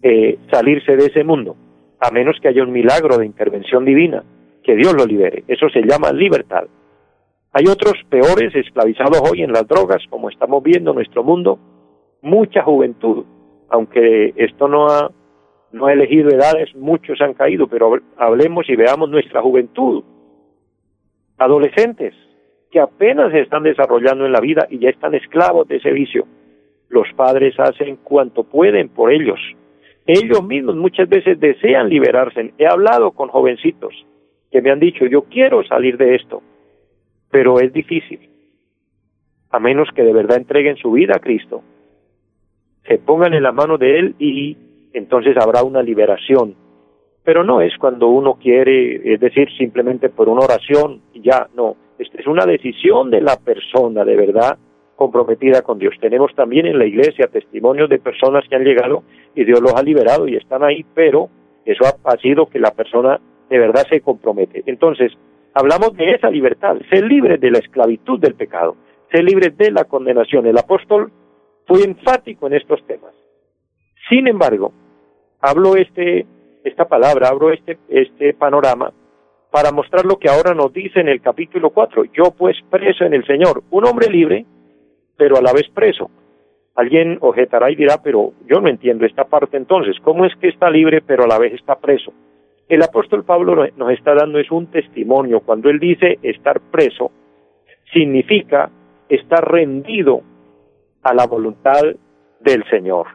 eh, 0.02 0.38
salirse 0.50 0.96
de 0.96 1.06
ese 1.06 1.22
mundo, 1.22 1.54
a 2.02 2.10
menos 2.10 2.36
que 2.42 2.48
haya 2.48 2.64
un 2.64 2.72
milagro 2.72 3.16
de 3.16 3.26
intervención 3.26 3.84
divina, 3.84 4.24
que 4.64 4.74
Dios 4.74 4.92
lo 4.92 5.06
libere. 5.06 5.44
Eso 5.46 5.68
se 5.68 5.82
llama 5.82 6.10
libertad. 6.12 6.64
Hay 7.52 7.66
otros 7.68 7.94
peores 8.10 8.52
esclavizados 8.56 9.22
hoy 9.30 9.42
en 9.42 9.52
las 9.52 9.68
drogas, 9.68 10.02
como 10.10 10.28
estamos 10.28 10.64
viendo 10.64 10.90
en 10.90 10.96
nuestro 10.96 11.22
mundo, 11.22 11.60
mucha 12.20 12.64
juventud, 12.64 13.24
aunque 13.68 14.32
esto 14.36 14.66
no 14.66 14.88
ha, 14.88 15.12
no 15.70 15.86
ha 15.86 15.92
elegido 15.92 16.30
edades, 16.30 16.74
muchos 16.74 17.20
han 17.20 17.34
caído, 17.34 17.68
pero 17.68 17.94
hablemos 18.16 18.68
y 18.68 18.74
veamos 18.74 19.08
nuestra 19.08 19.40
juventud. 19.40 20.02
Adolescentes 21.38 22.14
que 22.72 22.80
apenas 22.80 23.30
se 23.30 23.40
están 23.42 23.62
desarrollando 23.62 24.26
en 24.26 24.32
la 24.32 24.40
vida 24.40 24.66
y 24.70 24.78
ya 24.78 24.88
están 24.88 25.14
esclavos 25.14 25.68
de 25.68 25.76
ese 25.76 25.92
vicio. 25.92 26.26
Los 26.88 27.06
padres 27.14 27.54
hacen 27.60 27.96
cuanto 27.96 28.42
pueden 28.42 28.88
por 28.88 29.12
ellos. 29.12 29.38
Ellos 30.06 30.44
mismos 30.44 30.76
muchas 30.76 31.08
veces 31.08 31.38
desean 31.38 31.88
liberarse. 31.88 32.52
He 32.58 32.66
hablado 32.66 33.12
con 33.12 33.28
jovencitos 33.28 33.94
que 34.50 34.60
me 34.60 34.70
han 34.70 34.80
dicho, 34.80 35.06
yo 35.06 35.22
quiero 35.22 35.64
salir 35.64 35.96
de 35.96 36.16
esto, 36.16 36.42
pero 37.30 37.58
es 37.60 37.72
difícil, 37.72 38.28
a 39.50 39.58
menos 39.58 39.88
que 39.94 40.02
de 40.02 40.12
verdad 40.12 40.36
entreguen 40.36 40.76
su 40.76 40.92
vida 40.92 41.14
a 41.16 41.20
Cristo 41.20 41.62
se 42.86 42.98
pongan 42.98 43.34
en 43.34 43.42
la 43.42 43.52
mano 43.52 43.78
de 43.78 43.98
Él 43.98 44.14
y 44.18 44.56
entonces 44.92 45.36
habrá 45.36 45.62
una 45.62 45.82
liberación. 45.82 46.54
Pero 47.24 47.44
no 47.44 47.60
es 47.60 47.72
cuando 47.78 48.08
uno 48.08 48.34
quiere, 48.34 49.14
es 49.14 49.20
decir, 49.20 49.48
simplemente 49.56 50.08
por 50.08 50.28
una 50.28 50.44
oración, 50.44 51.02
ya, 51.14 51.48
no. 51.54 51.76
Es 51.98 52.26
una 52.26 52.44
decisión 52.44 53.10
de 53.10 53.20
la 53.20 53.36
persona, 53.36 54.04
de 54.04 54.16
verdad, 54.16 54.58
comprometida 54.96 55.62
con 55.62 55.78
Dios. 55.78 55.94
Tenemos 56.00 56.34
también 56.34 56.66
en 56.66 56.78
la 56.78 56.86
iglesia 56.86 57.26
testimonios 57.26 57.88
de 57.88 57.98
personas 57.98 58.44
que 58.48 58.56
han 58.56 58.64
llegado 58.64 59.02
y 59.34 59.44
Dios 59.44 59.60
los 59.60 59.74
ha 59.74 59.82
liberado 59.82 60.28
y 60.28 60.36
están 60.36 60.62
ahí, 60.62 60.84
pero 60.94 61.28
eso 61.64 61.84
ha, 62.04 62.16
sido 62.18 62.46
que 62.46 62.58
la 62.58 62.72
persona 62.72 63.20
de 63.48 63.58
verdad 63.58 63.86
se 63.88 64.00
compromete. 64.00 64.62
Entonces, 64.66 65.12
hablamos 65.54 65.96
de 65.96 66.10
esa 66.10 66.30
libertad, 66.30 66.76
ser 66.90 67.04
libre 67.04 67.38
de 67.38 67.50
la 67.50 67.58
esclavitud 67.58 68.18
del 68.18 68.34
pecado, 68.34 68.76
ser 69.10 69.24
libre 69.24 69.50
de 69.50 69.70
la 69.70 69.84
condenación. 69.84 70.46
El 70.46 70.58
apóstol 70.58 71.12
fue 71.66 71.84
enfático 71.84 72.46
en 72.46 72.54
estos 72.54 72.84
temas. 72.86 73.14
Sin 74.08 74.26
embargo, 74.26 74.72
hablo 75.40 75.76
este, 75.76 76.26
esta 76.64 76.86
palabra, 76.86 77.28
abro 77.28 77.52
este, 77.52 77.78
este 77.88 78.34
panorama 78.34 78.92
para 79.52 79.70
mostrar 79.70 80.06
lo 80.06 80.18
que 80.18 80.30
ahora 80.30 80.54
nos 80.54 80.72
dice 80.72 81.00
en 81.00 81.08
el 81.08 81.20
capítulo 81.20 81.70
4. 81.70 82.04
Yo 82.14 82.30
pues 82.36 82.56
preso 82.70 83.04
en 83.04 83.12
el 83.12 83.24
Señor, 83.26 83.62
un 83.70 83.86
hombre 83.86 84.08
libre, 84.10 84.46
pero 85.16 85.36
a 85.36 85.42
la 85.42 85.52
vez 85.52 85.68
preso. 85.74 86.10
Alguien 86.74 87.18
objetará 87.20 87.70
y 87.70 87.76
dirá, 87.76 88.00
pero 88.02 88.32
yo 88.46 88.60
no 88.60 88.68
entiendo 88.68 89.04
esta 89.04 89.24
parte 89.24 89.56
entonces. 89.56 89.96
¿Cómo 90.02 90.24
es 90.24 90.34
que 90.36 90.48
está 90.48 90.70
libre 90.70 91.02
pero 91.02 91.24
a 91.24 91.26
la 91.26 91.38
vez 91.38 91.52
está 91.52 91.76
preso? 91.76 92.12
El 92.68 92.82
apóstol 92.82 93.24
Pablo 93.24 93.66
nos 93.76 93.90
está 93.90 94.14
dando 94.14 94.38
es 94.38 94.50
un 94.50 94.68
testimonio. 94.68 95.40
Cuando 95.40 95.68
él 95.68 95.78
dice 95.78 96.18
estar 96.22 96.60
preso, 96.60 97.10
significa 97.92 98.70
estar 99.08 99.46
rendido 99.50 100.22
a 101.02 101.12
la 101.12 101.26
voluntad 101.26 101.82
del 102.40 102.64
Señor. 102.70 103.08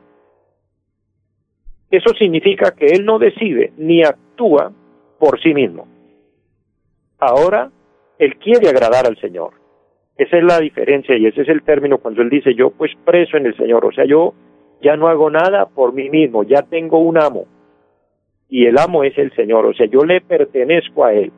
Eso 1.89 2.13
significa 2.19 2.71
que 2.71 2.87
Él 2.87 3.05
no 3.05 3.17
decide 3.17 3.71
ni 3.77 4.03
actúa 4.03 4.71
por 5.19 5.41
sí 5.41 5.53
mismo. 5.53 5.87
Ahora 7.17 7.71
Él 8.19 8.37
quiere 8.37 8.67
agradar 8.67 9.07
al 9.07 9.17
Señor. 9.19 9.53
Esa 10.17 10.37
es 10.37 10.43
la 10.43 10.59
diferencia 10.59 11.15
y 11.15 11.27
ese 11.27 11.41
es 11.41 11.49
el 11.49 11.61
término 11.63 11.99
cuando 11.99 12.21
Él 12.21 12.29
dice 12.29 12.55
yo 12.55 12.71
pues 12.71 12.91
preso 13.05 13.37
en 13.37 13.45
el 13.45 13.55
Señor. 13.55 13.85
O 13.85 13.91
sea, 13.91 14.05
yo 14.05 14.33
ya 14.81 14.95
no 14.95 15.07
hago 15.07 15.29
nada 15.29 15.67
por 15.67 15.93
mí 15.93 16.09
mismo, 16.09 16.43
ya 16.43 16.63
tengo 16.63 16.99
un 16.99 17.17
amo. 17.17 17.45
Y 18.49 18.65
el 18.65 18.77
amo 18.77 19.03
es 19.03 19.17
el 19.17 19.33
Señor, 19.35 19.65
o 19.65 19.73
sea, 19.73 19.87
yo 19.87 20.05
le 20.05 20.21
pertenezco 20.21 21.03
a 21.03 21.13
Él. 21.13 21.31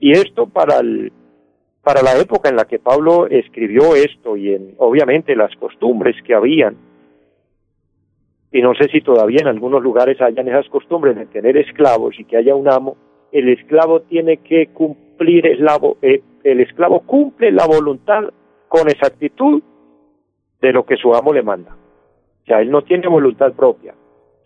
Y 0.00 0.12
esto 0.12 0.46
para 0.46 0.78
el, 0.78 1.12
para 1.82 2.02
la 2.02 2.18
época 2.18 2.48
en 2.48 2.56
la 2.56 2.64
que 2.64 2.78
Pablo 2.78 3.26
escribió 3.26 3.94
esto 3.94 4.36
y 4.36 4.54
en 4.54 4.74
obviamente 4.78 5.36
las 5.36 5.54
costumbres 5.56 6.16
que 6.24 6.34
habían 6.34 6.76
y 8.50 8.62
no 8.62 8.74
sé 8.74 8.88
si 8.88 9.00
todavía 9.00 9.40
en 9.40 9.48
algunos 9.48 9.82
lugares 9.82 10.20
hayan 10.20 10.48
esas 10.48 10.68
costumbres 10.68 11.16
de 11.16 11.26
tener 11.26 11.56
esclavos 11.56 12.18
y 12.18 12.24
que 12.24 12.36
haya 12.36 12.54
un 12.54 12.68
amo, 12.68 12.96
el 13.30 13.48
esclavo 13.50 14.00
tiene 14.02 14.38
que 14.38 14.68
cumplir, 14.68 15.46
el, 15.46 15.66
eh, 16.00 16.22
el 16.52 16.60
esclavo 16.60 17.00
cumple 17.00 17.52
la 17.52 17.66
voluntad 17.66 18.24
con 18.68 18.88
exactitud 18.88 19.62
de 20.60 20.72
lo 20.72 20.84
que 20.84 20.96
su 20.96 21.14
amo 21.14 21.32
le 21.32 21.42
manda. 21.42 21.72
O 21.72 22.46
sea, 22.46 22.60
él 22.60 22.70
no 22.70 22.82
tiene 22.82 23.08
voluntad 23.08 23.52
propia. 23.52 23.94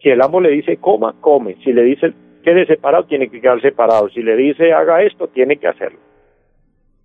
Si 0.01 0.09
el 0.09 0.21
amo 0.21 0.41
le 0.41 0.51
dice 0.51 0.77
coma, 0.79 1.15
come. 1.21 1.57
Si 1.65 1.73
le 1.73 1.83
dice 1.83 2.13
quede 2.43 2.67
separado, 2.67 3.05
tiene 3.05 3.29
que 3.29 3.41
quedar 3.41 3.61
separado. 3.61 4.09
Si 4.11 4.23
le 4.23 4.37
dice 4.37 4.73
haga 4.73 5.03
esto, 5.03 5.29
tiene 5.29 5.57
que 5.57 5.69
hacerlo. 5.69 5.99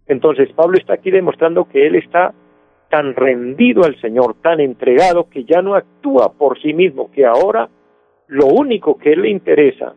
Entonces, 0.08 0.52
Pablo 0.54 0.78
está 0.78 0.94
aquí 0.94 1.12
demostrando 1.12 1.66
que 1.66 1.86
él 1.86 1.96
está 1.96 2.34
tan 2.90 3.14
rendido 3.16 3.84
al 3.84 4.00
Señor, 4.00 4.36
tan 4.42 4.60
entregado, 4.60 5.30
que 5.30 5.44
ya 5.44 5.62
no 5.62 5.76
actúa 5.76 6.34
por 6.38 6.60
sí 6.62 6.74
mismo, 6.74 7.12
que 7.12 7.26
ahora 7.26 7.70
lo 8.28 8.48
único 8.48 8.98
que 8.98 9.16
le 9.16 9.30
interesa, 9.30 9.94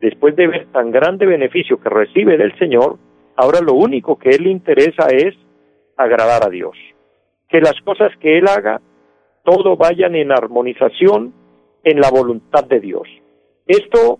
después 0.00 0.36
de 0.36 0.46
ver 0.46 0.66
tan 0.72 0.90
grande 0.90 1.26
beneficio 1.26 1.80
que 1.80 1.88
recibe 1.88 2.36
del 2.36 2.56
Señor, 2.58 2.96
ahora 3.38 3.60
lo 3.60 3.74
único 3.74 4.18
que 4.18 4.30
él 4.30 4.44
le 4.44 4.50
interesa 4.50 5.06
es 5.08 5.34
agradar 5.96 6.44
a 6.44 6.50
Dios. 6.50 6.76
Que 7.48 7.60
las 7.60 7.80
cosas 7.84 8.10
que 8.20 8.36
él 8.36 8.48
haga, 8.48 8.80
todo 9.44 9.76
vayan 9.76 10.16
en 10.16 10.32
armonización 10.32 11.32
en 11.84 12.00
la 12.00 12.10
voluntad 12.10 12.64
de 12.64 12.80
Dios. 12.80 13.08
Esto 13.66 14.18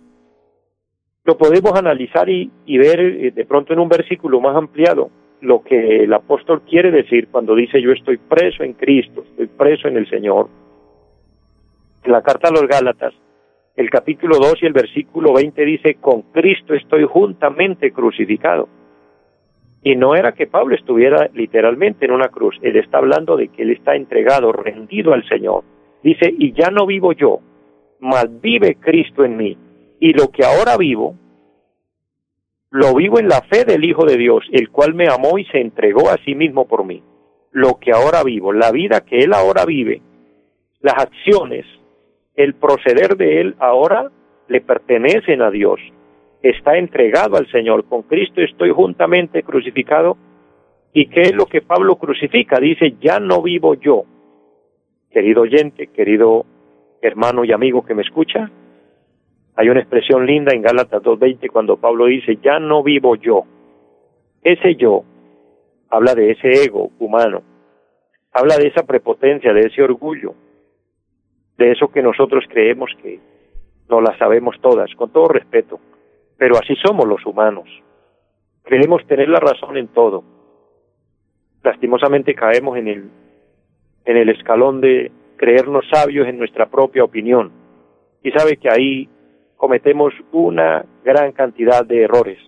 lo 1.25 1.37
podemos 1.37 1.77
analizar 1.77 2.29
y, 2.29 2.49
y 2.65 2.77
ver 2.77 2.99
eh, 2.99 3.31
de 3.31 3.45
pronto 3.45 3.73
en 3.73 3.79
un 3.79 3.89
versículo 3.89 4.39
más 4.39 4.55
ampliado 4.55 5.09
lo 5.41 5.63
que 5.63 6.03
el 6.03 6.13
apóstol 6.13 6.61
quiere 6.61 6.89
decir 6.91 7.27
cuando 7.29 7.55
dice 7.55 7.81
yo 7.81 7.91
estoy 7.91 8.17
preso 8.17 8.63
en 8.63 8.73
Cristo, 8.73 9.23
estoy 9.29 9.47
preso 9.47 9.87
en 9.89 9.97
el 9.97 10.09
Señor. 10.09 10.47
En 12.03 12.11
la 12.13 12.21
carta 12.21 12.47
a 12.47 12.51
los 12.51 12.65
Gálatas, 12.67 13.13
el 13.75 13.89
capítulo 13.89 14.37
2 14.37 14.63
y 14.63 14.65
el 14.65 14.73
versículo 14.73 15.33
20 15.33 15.65
dice, 15.65 15.95
con 15.95 16.21
Cristo 16.33 16.73
estoy 16.73 17.05
juntamente 17.05 17.91
crucificado. 17.91 18.78
Y 19.81 19.95
no 19.95 20.15
era 20.15 20.33
que 20.33 20.47
Pablo 20.47 20.75
estuviera 20.75 21.29
literalmente 21.33 22.05
en 22.05 22.11
una 22.11 22.29
cruz, 22.29 22.55
él 22.61 22.75
está 22.75 22.97
hablando 22.97 23.37
de 23.37 23.47
que 23.47 23.63
él 23.63 23.71
está 23.71 23.95
entregado, 23.95 24.51
rendido 24.51 25.13
al 25.13 25.27
Señor. 25.27 25.63
Dice, 26.03 26.33
y 26.37 26.53
ya 26.53 26.69
no 26.69 26.85
vivo 26.85 27.13
yo, 27.13 27.39
mas 27.99 28.27
vive 28.41 28.75
Cristo 28.75 29.23
en 29.23 29.37
mí. 29.37 29.57
Y 29.99 30.13
lo 30.13 30.29
que 30.29 30.45
ahora 30.45 30.77
vivo, 30.77 31.15
lo 32.71 32.93
vivo 32.93 33.19
en 33.19 33.27
la 33.27 33.41
fe 33.41 33.65
del 33.65 33.83
Hijo 33.83 34.05
de 34.05 34.17
Dios, 34.17 34.43
el 34.51 34.69
cual 34.69 34.93
me 34.93 35.07
amó 35.07 35.37
y 35.37 35.45
se 35.45 35.59
entregó 35.59 36.09
a 36.09 36.17
sí 36.23 36.35
mismo 36.35 36.67
por 36.67 36.85
mí. 36.85 37.03
Lo 37.51 37.79
que 37.79 37.91
ahora 37.91 38.23
vivo, 38.23 38.53
la 38.53 38.71
vida 38.71 39.01
que 39.01 39.19
Él 39.19 39.33
ahora 39.33 39.65
vive, 39.65 40.01
las 40.81 40.97
acciones, 40.97 41.65
el 42.35 42.53
proceder 42.53 43.17
de 43.17 43.41
Él 43.41 43.55
ahora 43.59 44.11
le 44.47 44.61
pertenecen 44.61 45.41
a 45.41 45.51
Dios. 45.51 45.79
Está 46.41 46.77
entregado 46.77 47.37
al 47.37 47.49
Señor. 47.51 47.85
Con 47.85 48.03
Cristo 48.03 48.41
estoy 48.41 48.71
juntamente 48.71 49.43
crucificado. 49.43 50.17
¿Y 50.93 51.07
qué 51.07 51.21
es 51.21 51.35
lo 51.35 51.45
que 51.45 51.61
Pablo 51.61 51.97
crucifica? 51.97 52.59
Dice, 52.59 52.95
ya 52.99 53.19
no 53.19 53.41
vivo 53.41 53.75
yo. 53.75 54.03
Querido 55.11 55.41
oyente, 55.41 55.87
querido 55.87 56.45
hermano 57.01 57.43
y 57.43 57.51
amigo 57.51 57.85
que 57.85 57.93
me 57.93 58.01
escucha, 58.01 58.51
hay 59.55 59.69
una 59.69 59.81
expresión 59.81 60.25
linda 60.25 60.53
en 60.53 60.61
Gálatas 60.61 61.01
2.20 61.01 61.49
cuando 61.51 61.77
Pablo 61.77 62.05
dice, 62.05 62.37
ya 62.41 62.59
no 62.59 62.83
vivo 62.83 63.15
yo. 63.15 63.43
Ese 64.41 64.75
yo 64.75 65.03
habla 65.89 66.15
de 66.15 66.31
ese 66.31 66.63
ego 66.63 66.91
humano, 66.99 67.41
habla 68.31 68.57
de 68.57 68.67
esa 68.67 68.83
prepotencia, 68.83 69.53
de 69.53 69.67
ese 69.67 69.81
orgullo, 69.81 70.33
de 71.57 71.71
eso 71.71 71.89
que 71.89 72.01
nosotros 72.01 72.45
creemos 72.47 72.89
que 73.01 73.19
no 73.89 74.01
la 74.01 74.17
sabemos 74.17 74.55
todas, 74.61 74.93
con 74.95 75.11
todo 75.11 75.27
respeto, 75.27 75.79
pero 76.39 76.57
así 76.57 76.73
somos 76.77 77.05
los 77.05 77.23
humanos. 77.25 77.67
Creemos 78.63 79.05
tener 79.05 79.27
la 79.29 79.39
razón 79.39 79.77
en 79.77 79.89
todo. 79.89 80.23
Lastimosamente 81.61 82.33
caemos 82.33 82.77
en 82.77 82.87
el, 82.87 83.09
en 84.05 84.17
el 84.17 84.29
escalón 84.29 84.79
de 84.79 85.11
creernos 85.35 85.85
sabios 85.91 86.27
en 86.27 86.39
nuestra 86.39 86.67
propia 86.67 87.03
opinión. 87.03 87.51
Y 88.23 88.31
sabe 88.31 88.55
que 88.55 88.69
ahí 88.69 89.09
cometemos 89.57 90.13
una 90.31 90.85
gran 91.03 91.33
cantidad 91.33 91.85
de 91.85 92.03
errores. 92.03 92.39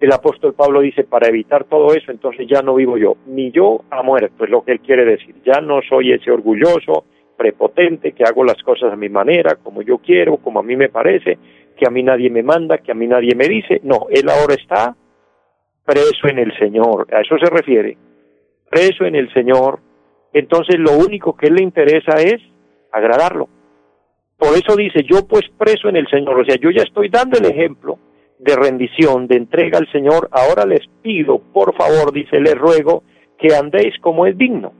El 0.00 0.12
apóstol 0.12 0.54
Pablo 0.54 0.80
dice, 0.80 1.04
para 1.04 1.28
evitar 1.28 1.64
todo 1.64 1.94
eso, 1.94 2.10
entonces 2.10 2.48
ya 2.48 2.62
no 2.62 2.74
vivo 2.74 2.98
yo, 2.98 3.16
ni 3.26 3.52
yo 3.52 3.84
ha 3.90 4.02
muerto, 4.02 4.42
es 4.42 4.50
lo 4.50 4.64
que 4.64 4.72
él 4.72 4.80
quiere 4.80 5.04
decir. 5.04 5.36
Ya 5.44 5.60
no 5.60 5.80
soy 5.88 6.12
ese 6.12 6.32
orgulloso, 6.32 7.04
prepotente, 7.36 8.10
que 8.10 8.24
hago 8.24 8.42
las 8.42 8.60
cosas 8.64 8.92
a 8.92 8.96
mi 8.96 9.08
manera, 9.08 9.54
como 9.62 9.82
yo 9.82 9.98
quiero, 9.98 10.38
como 10.38 10.58
a 10.58 10.64
mí 10.64 10.74
me 10.74 10.88
parece, 10.88 11.38
que 11.82 11.88
a 11.88 11.90
mí 11.90 12.04
nadie 12.04 12.30
me 12.30 12.44
manda, 12.44 12.78
que 12.78 12.92
a 12.92 12.94
mí 12.94 13.08
nadie 13.08 13.34
me 13.34 13.48
dice. 13.48 13.80
No, 13.82 14.06
él 14.08 14.28
ahora 14.28 14.54
está 14.54 14.94
preso 15.84 16.28
en 16.28 16.38
el 16.38 16.56
Señor, 16.56 17.08
a 17.12 17.22
eso 17.22 17.36
se 17.38 17.50
refiere, 17.50 17.96
preso 18.70 19.04
en 19.04 19.16
el 19.16 19.32
Señor. 19.34 19.80
Entonces 20.32 20.78
lo 20.78 20.92
único 20.92 21.36
que 21.36 21.50
le 21.50 21.60
interesa 21.60 22.22
es 22.22 22.40
agradarlo. 22.92 23.48
Por 24.38 24.50
eso 24.50 24.76
dice, 24.76 25.02
yo 25.02 25.26
pues 25.26 25.42
preso 25.58 25.88
en 25.88 25.96
el 25.96 26.06
Señor, 26.06 26.38
o 26.38 26.44
sea, 26.44 26.54
yo 26.54 26.70
ya 26.70 26.84
estoy 26.84 27.08
dando 27.08 27.36
el 27.38 27.46
ejemplo 27.46 27.98
de 28.38 28.54
rendición, 28.54 29.26
de 29.26 29.38
entrega 29.38 29.78
al 29.78 29.90
Señor, 29.90 30.28
ahora 30.30 30.64
les 30.64 30.86
pido, 31.02 31.40
por 31.52 31.74
favor, 31.74 32.12
dice, 32.12 32.38
les 32.38 32.56
ruego, 32.56 33.02
que 33.38 33.56
andéis 33.56 33.98
como 34.00 34.26
es 34.26 34.38
digno. 34.38 34.72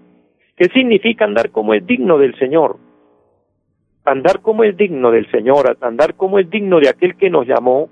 ¿Qué 0.57 0.67
significa 0.73 1.25
andar 1.25 1.51
como 1.51 1.75
es 1.75 1.85
digno 1.85 2.17
del 2.19 2.39
Señor? 2.39 2.77
Andar 4.05 4.41
como 4.41 4.65
es 4.65 4.77
digno 4.77 5.11
del 5.11 5.31
Señor, 5.31 5.77
andar 5.81 6.15
como 6.15 6.39
es 6.39 6.51
digno 6.51 6.81
de 6.81 6.89
aquel 6.89 7.17
que 7.17 7.31
nos 7.31 7.47
llamó, 7.47 7.89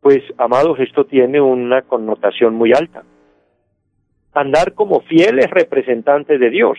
pues, 0.00 0.22
amados, 0.38 0.78
esto 0.80 1.04
tiene 1.04 1.40
una 1.40 1.82
connotación 1.82 2.54
muy 2.54 2.72
alta. 2.72 3.04
Andar 4.32 4.74
como 4.74 5.00
fieles 5.00 5.50
representantes 5.50 6.40
de 6.40 6.50
Dios. 6.50 6.78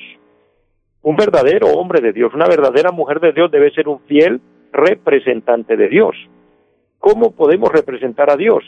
Un 1.03 1.15
verdadero 1.15 1.67
hombre 1.67 2.01
de 2.01 2.13
Dios, 2.13 2.33
una 2.33 2.47
verdadera 2.47 2.91
mujer 2.91 3.19
de 3.19 3.31
Dios 3.31 3.51
debe 3.51 3.71
ser 3.71 3.87
un 3.87 4.01
fiel 4.01 4.41
representante 4.71 5.77
de 5.77 5.87
Dios. 5.87 6.15
¿Cómo 6.99 7.31
podemos 7.31 7.71
representar 7.71 8.29
a 8.29 8.37
Dios? 8.37 8.63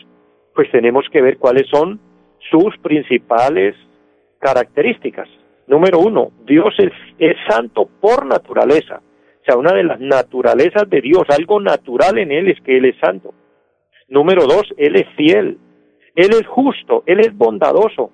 Pues 0.55 0.69
tenemos 0.71 1.05
que 1.11 1.21
ver 1.21 1.37
cuáles 1.37 1.67
son 1.69 1.99
sus 2.49 2.77
principales 2.79 3.75
características. 4.39 5.29
Número 5.67 5.99
uno, 5.99 6.31
Dios 6.45 6.73
es, 6.77 6.91
es, 7.19 7.35
santo 7.47 7.87
por 8.01 8.25
naturaleza. 8.25 9.01
O 9.43 9.45
sea, 9.45 9.57
una 9.57 9.73
de 9.73 9.83
las 9.83 9.99
naturalezas 9.99 10.89
de 10.89 11.01
Dios, 11.01 11.23
algo 11.29 11.59
natural 11.59 12.17
en 12.17 12.31
Él 12.31 12.49
es 12.49 12.59
que 12.61 12.77
Él 12.77 12.85
es 12.85 12.95
santo. 12.99 13.33
Número 14.07 14.45
dos, 14.47 14.63
Él 14.77 14.95
es 14.95 15.07
fiel. 15.15 15.59
Él 16.15 16.29
es 16.31 16.47
justo, 16.47 17.03
Él 17.05 17.19
es 17.19 17.35
bondadoso 17.35 18.11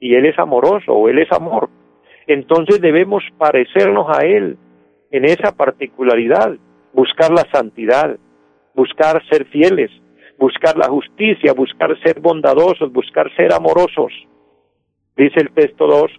y 0.00 0.14
Él 0.14 0.26
es 0.26 0.38
amoroso 0.38 0.92
o 0.92 1.08
Él 1.08 1.18
es 1.18 1.30
amor 1.32 1.68
entonces 2.26 2.80
debemos 2.80 3.22
parecernos 3.38 4.06
a 4.08 4.24
Él 4.24 4.56
en 5.10 5.24
esa 5.24 5.52
particularidad, 5.52 6.56
buscar 6.92 7.30
la 7.30 7.46
santidad, 7.52 8.16
buscar 8.74 9.22
ser 9.28 9.46
fieles, 9.46 9.90
buscar 10.38 10.76
la 10.76 10.88
justicia, 10.88 11.52
buscar 11.52 12.00
ser 12.02 12.20
bondadosos, 12.20 12.92
buscar 12.92 13.34
ser 13.36 13.52
amorosos. 13.52 14.12
Dice 15.16 15.40
el 15.40 15.52
texto 15.52 15.86
2, 15.86 16.10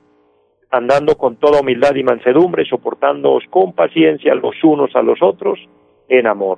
andando 0.74 1.16
con 1.16 1.36
toda 1.36 1.62
humildad 1.62 1.94
y 1.94 2.04
mansedumbre, 2.04 2.66
soportándoos 2.66 3.44
con 3.52 3.74
paciencia 3.74 4.34
los 4.34 4.56
unos 4.64 4.94
a 4.96 5.04
los 5.04 5.22
otros 5.22 5.60
en 6.10 6.26
amor. 6.26 6.58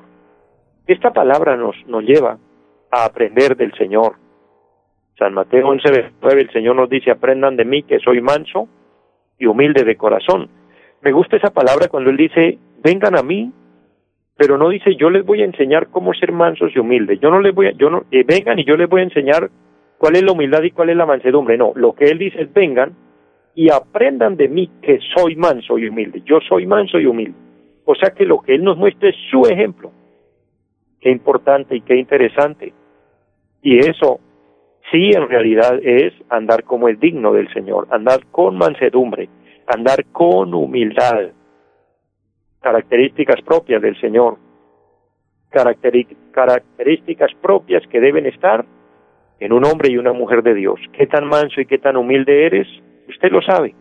Esta 0.87 1.11
palabra 1.11 1.57
nos, 1.57 1.75
nos 1.87 2.01
lleva 2.01 2.37
a 2.91 3.03
aprender 3.03 3.57
del 3.57 3.73
Señor. 3.73 4.15
San 5.19 5.33
Mateo 5.33 5.67
11, 5.67 6.13
9, 6.21 6.41
el 6.41 6.49
Señor 6.51 6.77
nos 6.77 6.89
dice, 6.89 7.11
aprendan 7.11 7.57
de 7.57 7.65
mí 7.65 7.83
que 7.83 7.99
soy 7.99 8.21
manso 8.21 8.69
y 9.37 9.47
humilde 9.47 9.83
de 9.83 9.97
corazón. 9.97 10.49
Me 11.01 11.11
gusta 11.11 11.35
esa 11.35 11.49
palabra 11.49 11.89
cuando 11.89 12.09
él 12.09 12.15
dice, 12.15 12.57
vengan 12.81 13.17
a 13.17 13.21
mí, 13.21 13.51
pero 14.37 14.57
no 14.57 14.69
dice, 14.69 14.95
yo 14.95 15.09
les 15.09 15.25
voy 15.25 15.41
a 15.41 15.45
enseñar 15.45 15.87
cómo 15.87 16.13
ser 16.13 16.31
mansos 16.31 16.73
y 16.73 16.79
humildes. 16.79 17.19
Yo 17.19 17.29
no 17.29 17.41
les 17.41 17.53
voy 17.53 17.67
a, 17.67 17.71
yo 17.71 17.89
no, 17.89 18.05
eh, 18.11 18.23
vengan 18.25 18.59
y 18.59 18.63
yo 18.63 18.77
les 18.77 18.87
voy 18.87 19.01
a 19.01 19.05
enseñar 19.05 19.49
cuál 19.97 20.15
es 20.15 20.23
la 20.23 20.31
humildad 20.31 20.63
y 20.63 20.71
cuál 20.71 20.89
es 20.89 20.95
la 20.95 21.05
mansedumbre. 21.05 21.57
No, 21.57 21.73
lo 21.75 21.93
que 21.93 22.05
él 22.05 22.17
dice 22.17 22.43
es, 22.43 22.53
vengan 22.53 22.93
y 23.55 23.71
aprendan 23.71 24.35
de 24.35 24.49
mí 24.49 24.69
que 24.81 24.99
soy 25.15 25.35
manso 25.37 25.79
y 25.79 25.87
humilde. 25.87 26.21
Yo 26.25 26.39
soy 26.47 26.67
manso 26.67 26.99
y 26.99 27.05
humilde. 27.05 27.37
O 27.85 27.95
sea 27.95 28.11
que 28.11 28.25
lo 28.25 28.41
que 28.41 28.55
él 28.55 28.63
nos 28.63 28.77
muestra 28.77 29.09
es 29.09 29.15
su 29.31 29.43
ejemplo. 29.45 29.91
Qué 30.99 31.09
importante 31.09 31.75
y 31.75 31.81
qué 31.81 31.95
interesante. 31.95 32.73
Y 33.61 33.79
eso 33.79 34.19
sí 34.91 35.11
en 35.11 35.29
realidad 35.29 35.79
es 35.81 36.13
andar 36.29 36.63
como 36.63 36.89
es 36.89 36.99
digno 36.99 37.31
del 37.31 37.51
Señor, 37.53 37.87
andar 37.91 38.25
con 38.27 38.57
mansedumbre, 38.57 39.29
andar 39.67 40.05
con 40.11 40.53
humildad, 40.53 41.31
características 42.59 43.41
propias 43.41 43.81
del 43.81 43.99
Señor, 44.01 44.37
características 45.49 47.31
propias 47.41 47.87
que 47.87 48.01
deben 48.01 48.25
estar 48.25 48.65
en 49.39 49.53
un 49.53 49.65
hombre 49.65 49.91
y 49.91 49.97
una 49.97 50.13
mujer 50.13 50.43
de 50.43 50.53
Dios. 50.53 50.79
¿Qué 50.91 51.07
tan 51.07 51.27
manso 51.27 51.61
y 51.61 51.65
qué 51.65 51.77
tan 51.77 51.95
humilde 51.95 52.45
eres? 52.45 52.67
Usted 53.07 53.31
lo 53.31 53.41
sabe. 53.41 53.75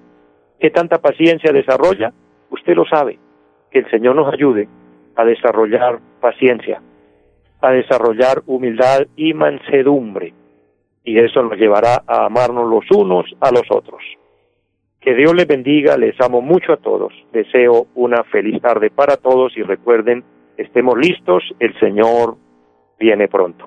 ¿Qué 0.59 0.71
tanta 0.71 0.99
paciencia 0.99 1.53
desarrolla? 1.53 2.13
Usted 2.51 2.75
lo 2.75 2.85
sabe. 2.87 3.19
Que 3.71 3.81
el 3.81 3.91
Señor 3.91 4.17
nos 4.17 4.33
ayude 4.33 4.69
a 5.17 5.25
desarrollar 5.25 6.01
paciencia, 6.21 6.81
a 7.61 7.71
desarrollar 7.71 8.43
humildad 8.47 9.03
y 9.17 9.35
mansedumbre. 9.35 10.33
Y 11.05 11.19
eso 11.19 11.43
nos 11.43 11.59
llevará 11.59 12.03
a 12.07 12.27
amarnos 12.27 12.69
los 12.69 12.85
unos 12.91 13.27
a 13.41 13.51
los 13.51 13.65
otros. 13.71 14.03
Que 15.01 15.15
Dios 15.15 15.35
les 15.35 15.47
bendiga, 15.47 15.99
les 15.99 16.19
amo 16.21 16.41
mucho 16.41 16.73
a 16.73 16.79
todos. 16.79 17.13
Deseo 17.33 17.89
una 17.95 18.25
feliz 18.25 18.61
tarde 18.63 18.91
para 18.91 19.17
todos 19.17 19.55
y 19.57 19.63
recuerden, 19.63 20.25
estemos 20.57 20.97
listos, 20.97 21.43
el 21.59 21.79
Señor 21.79 22.37
viene 22.99 23.29
pronto. 23.29 23.67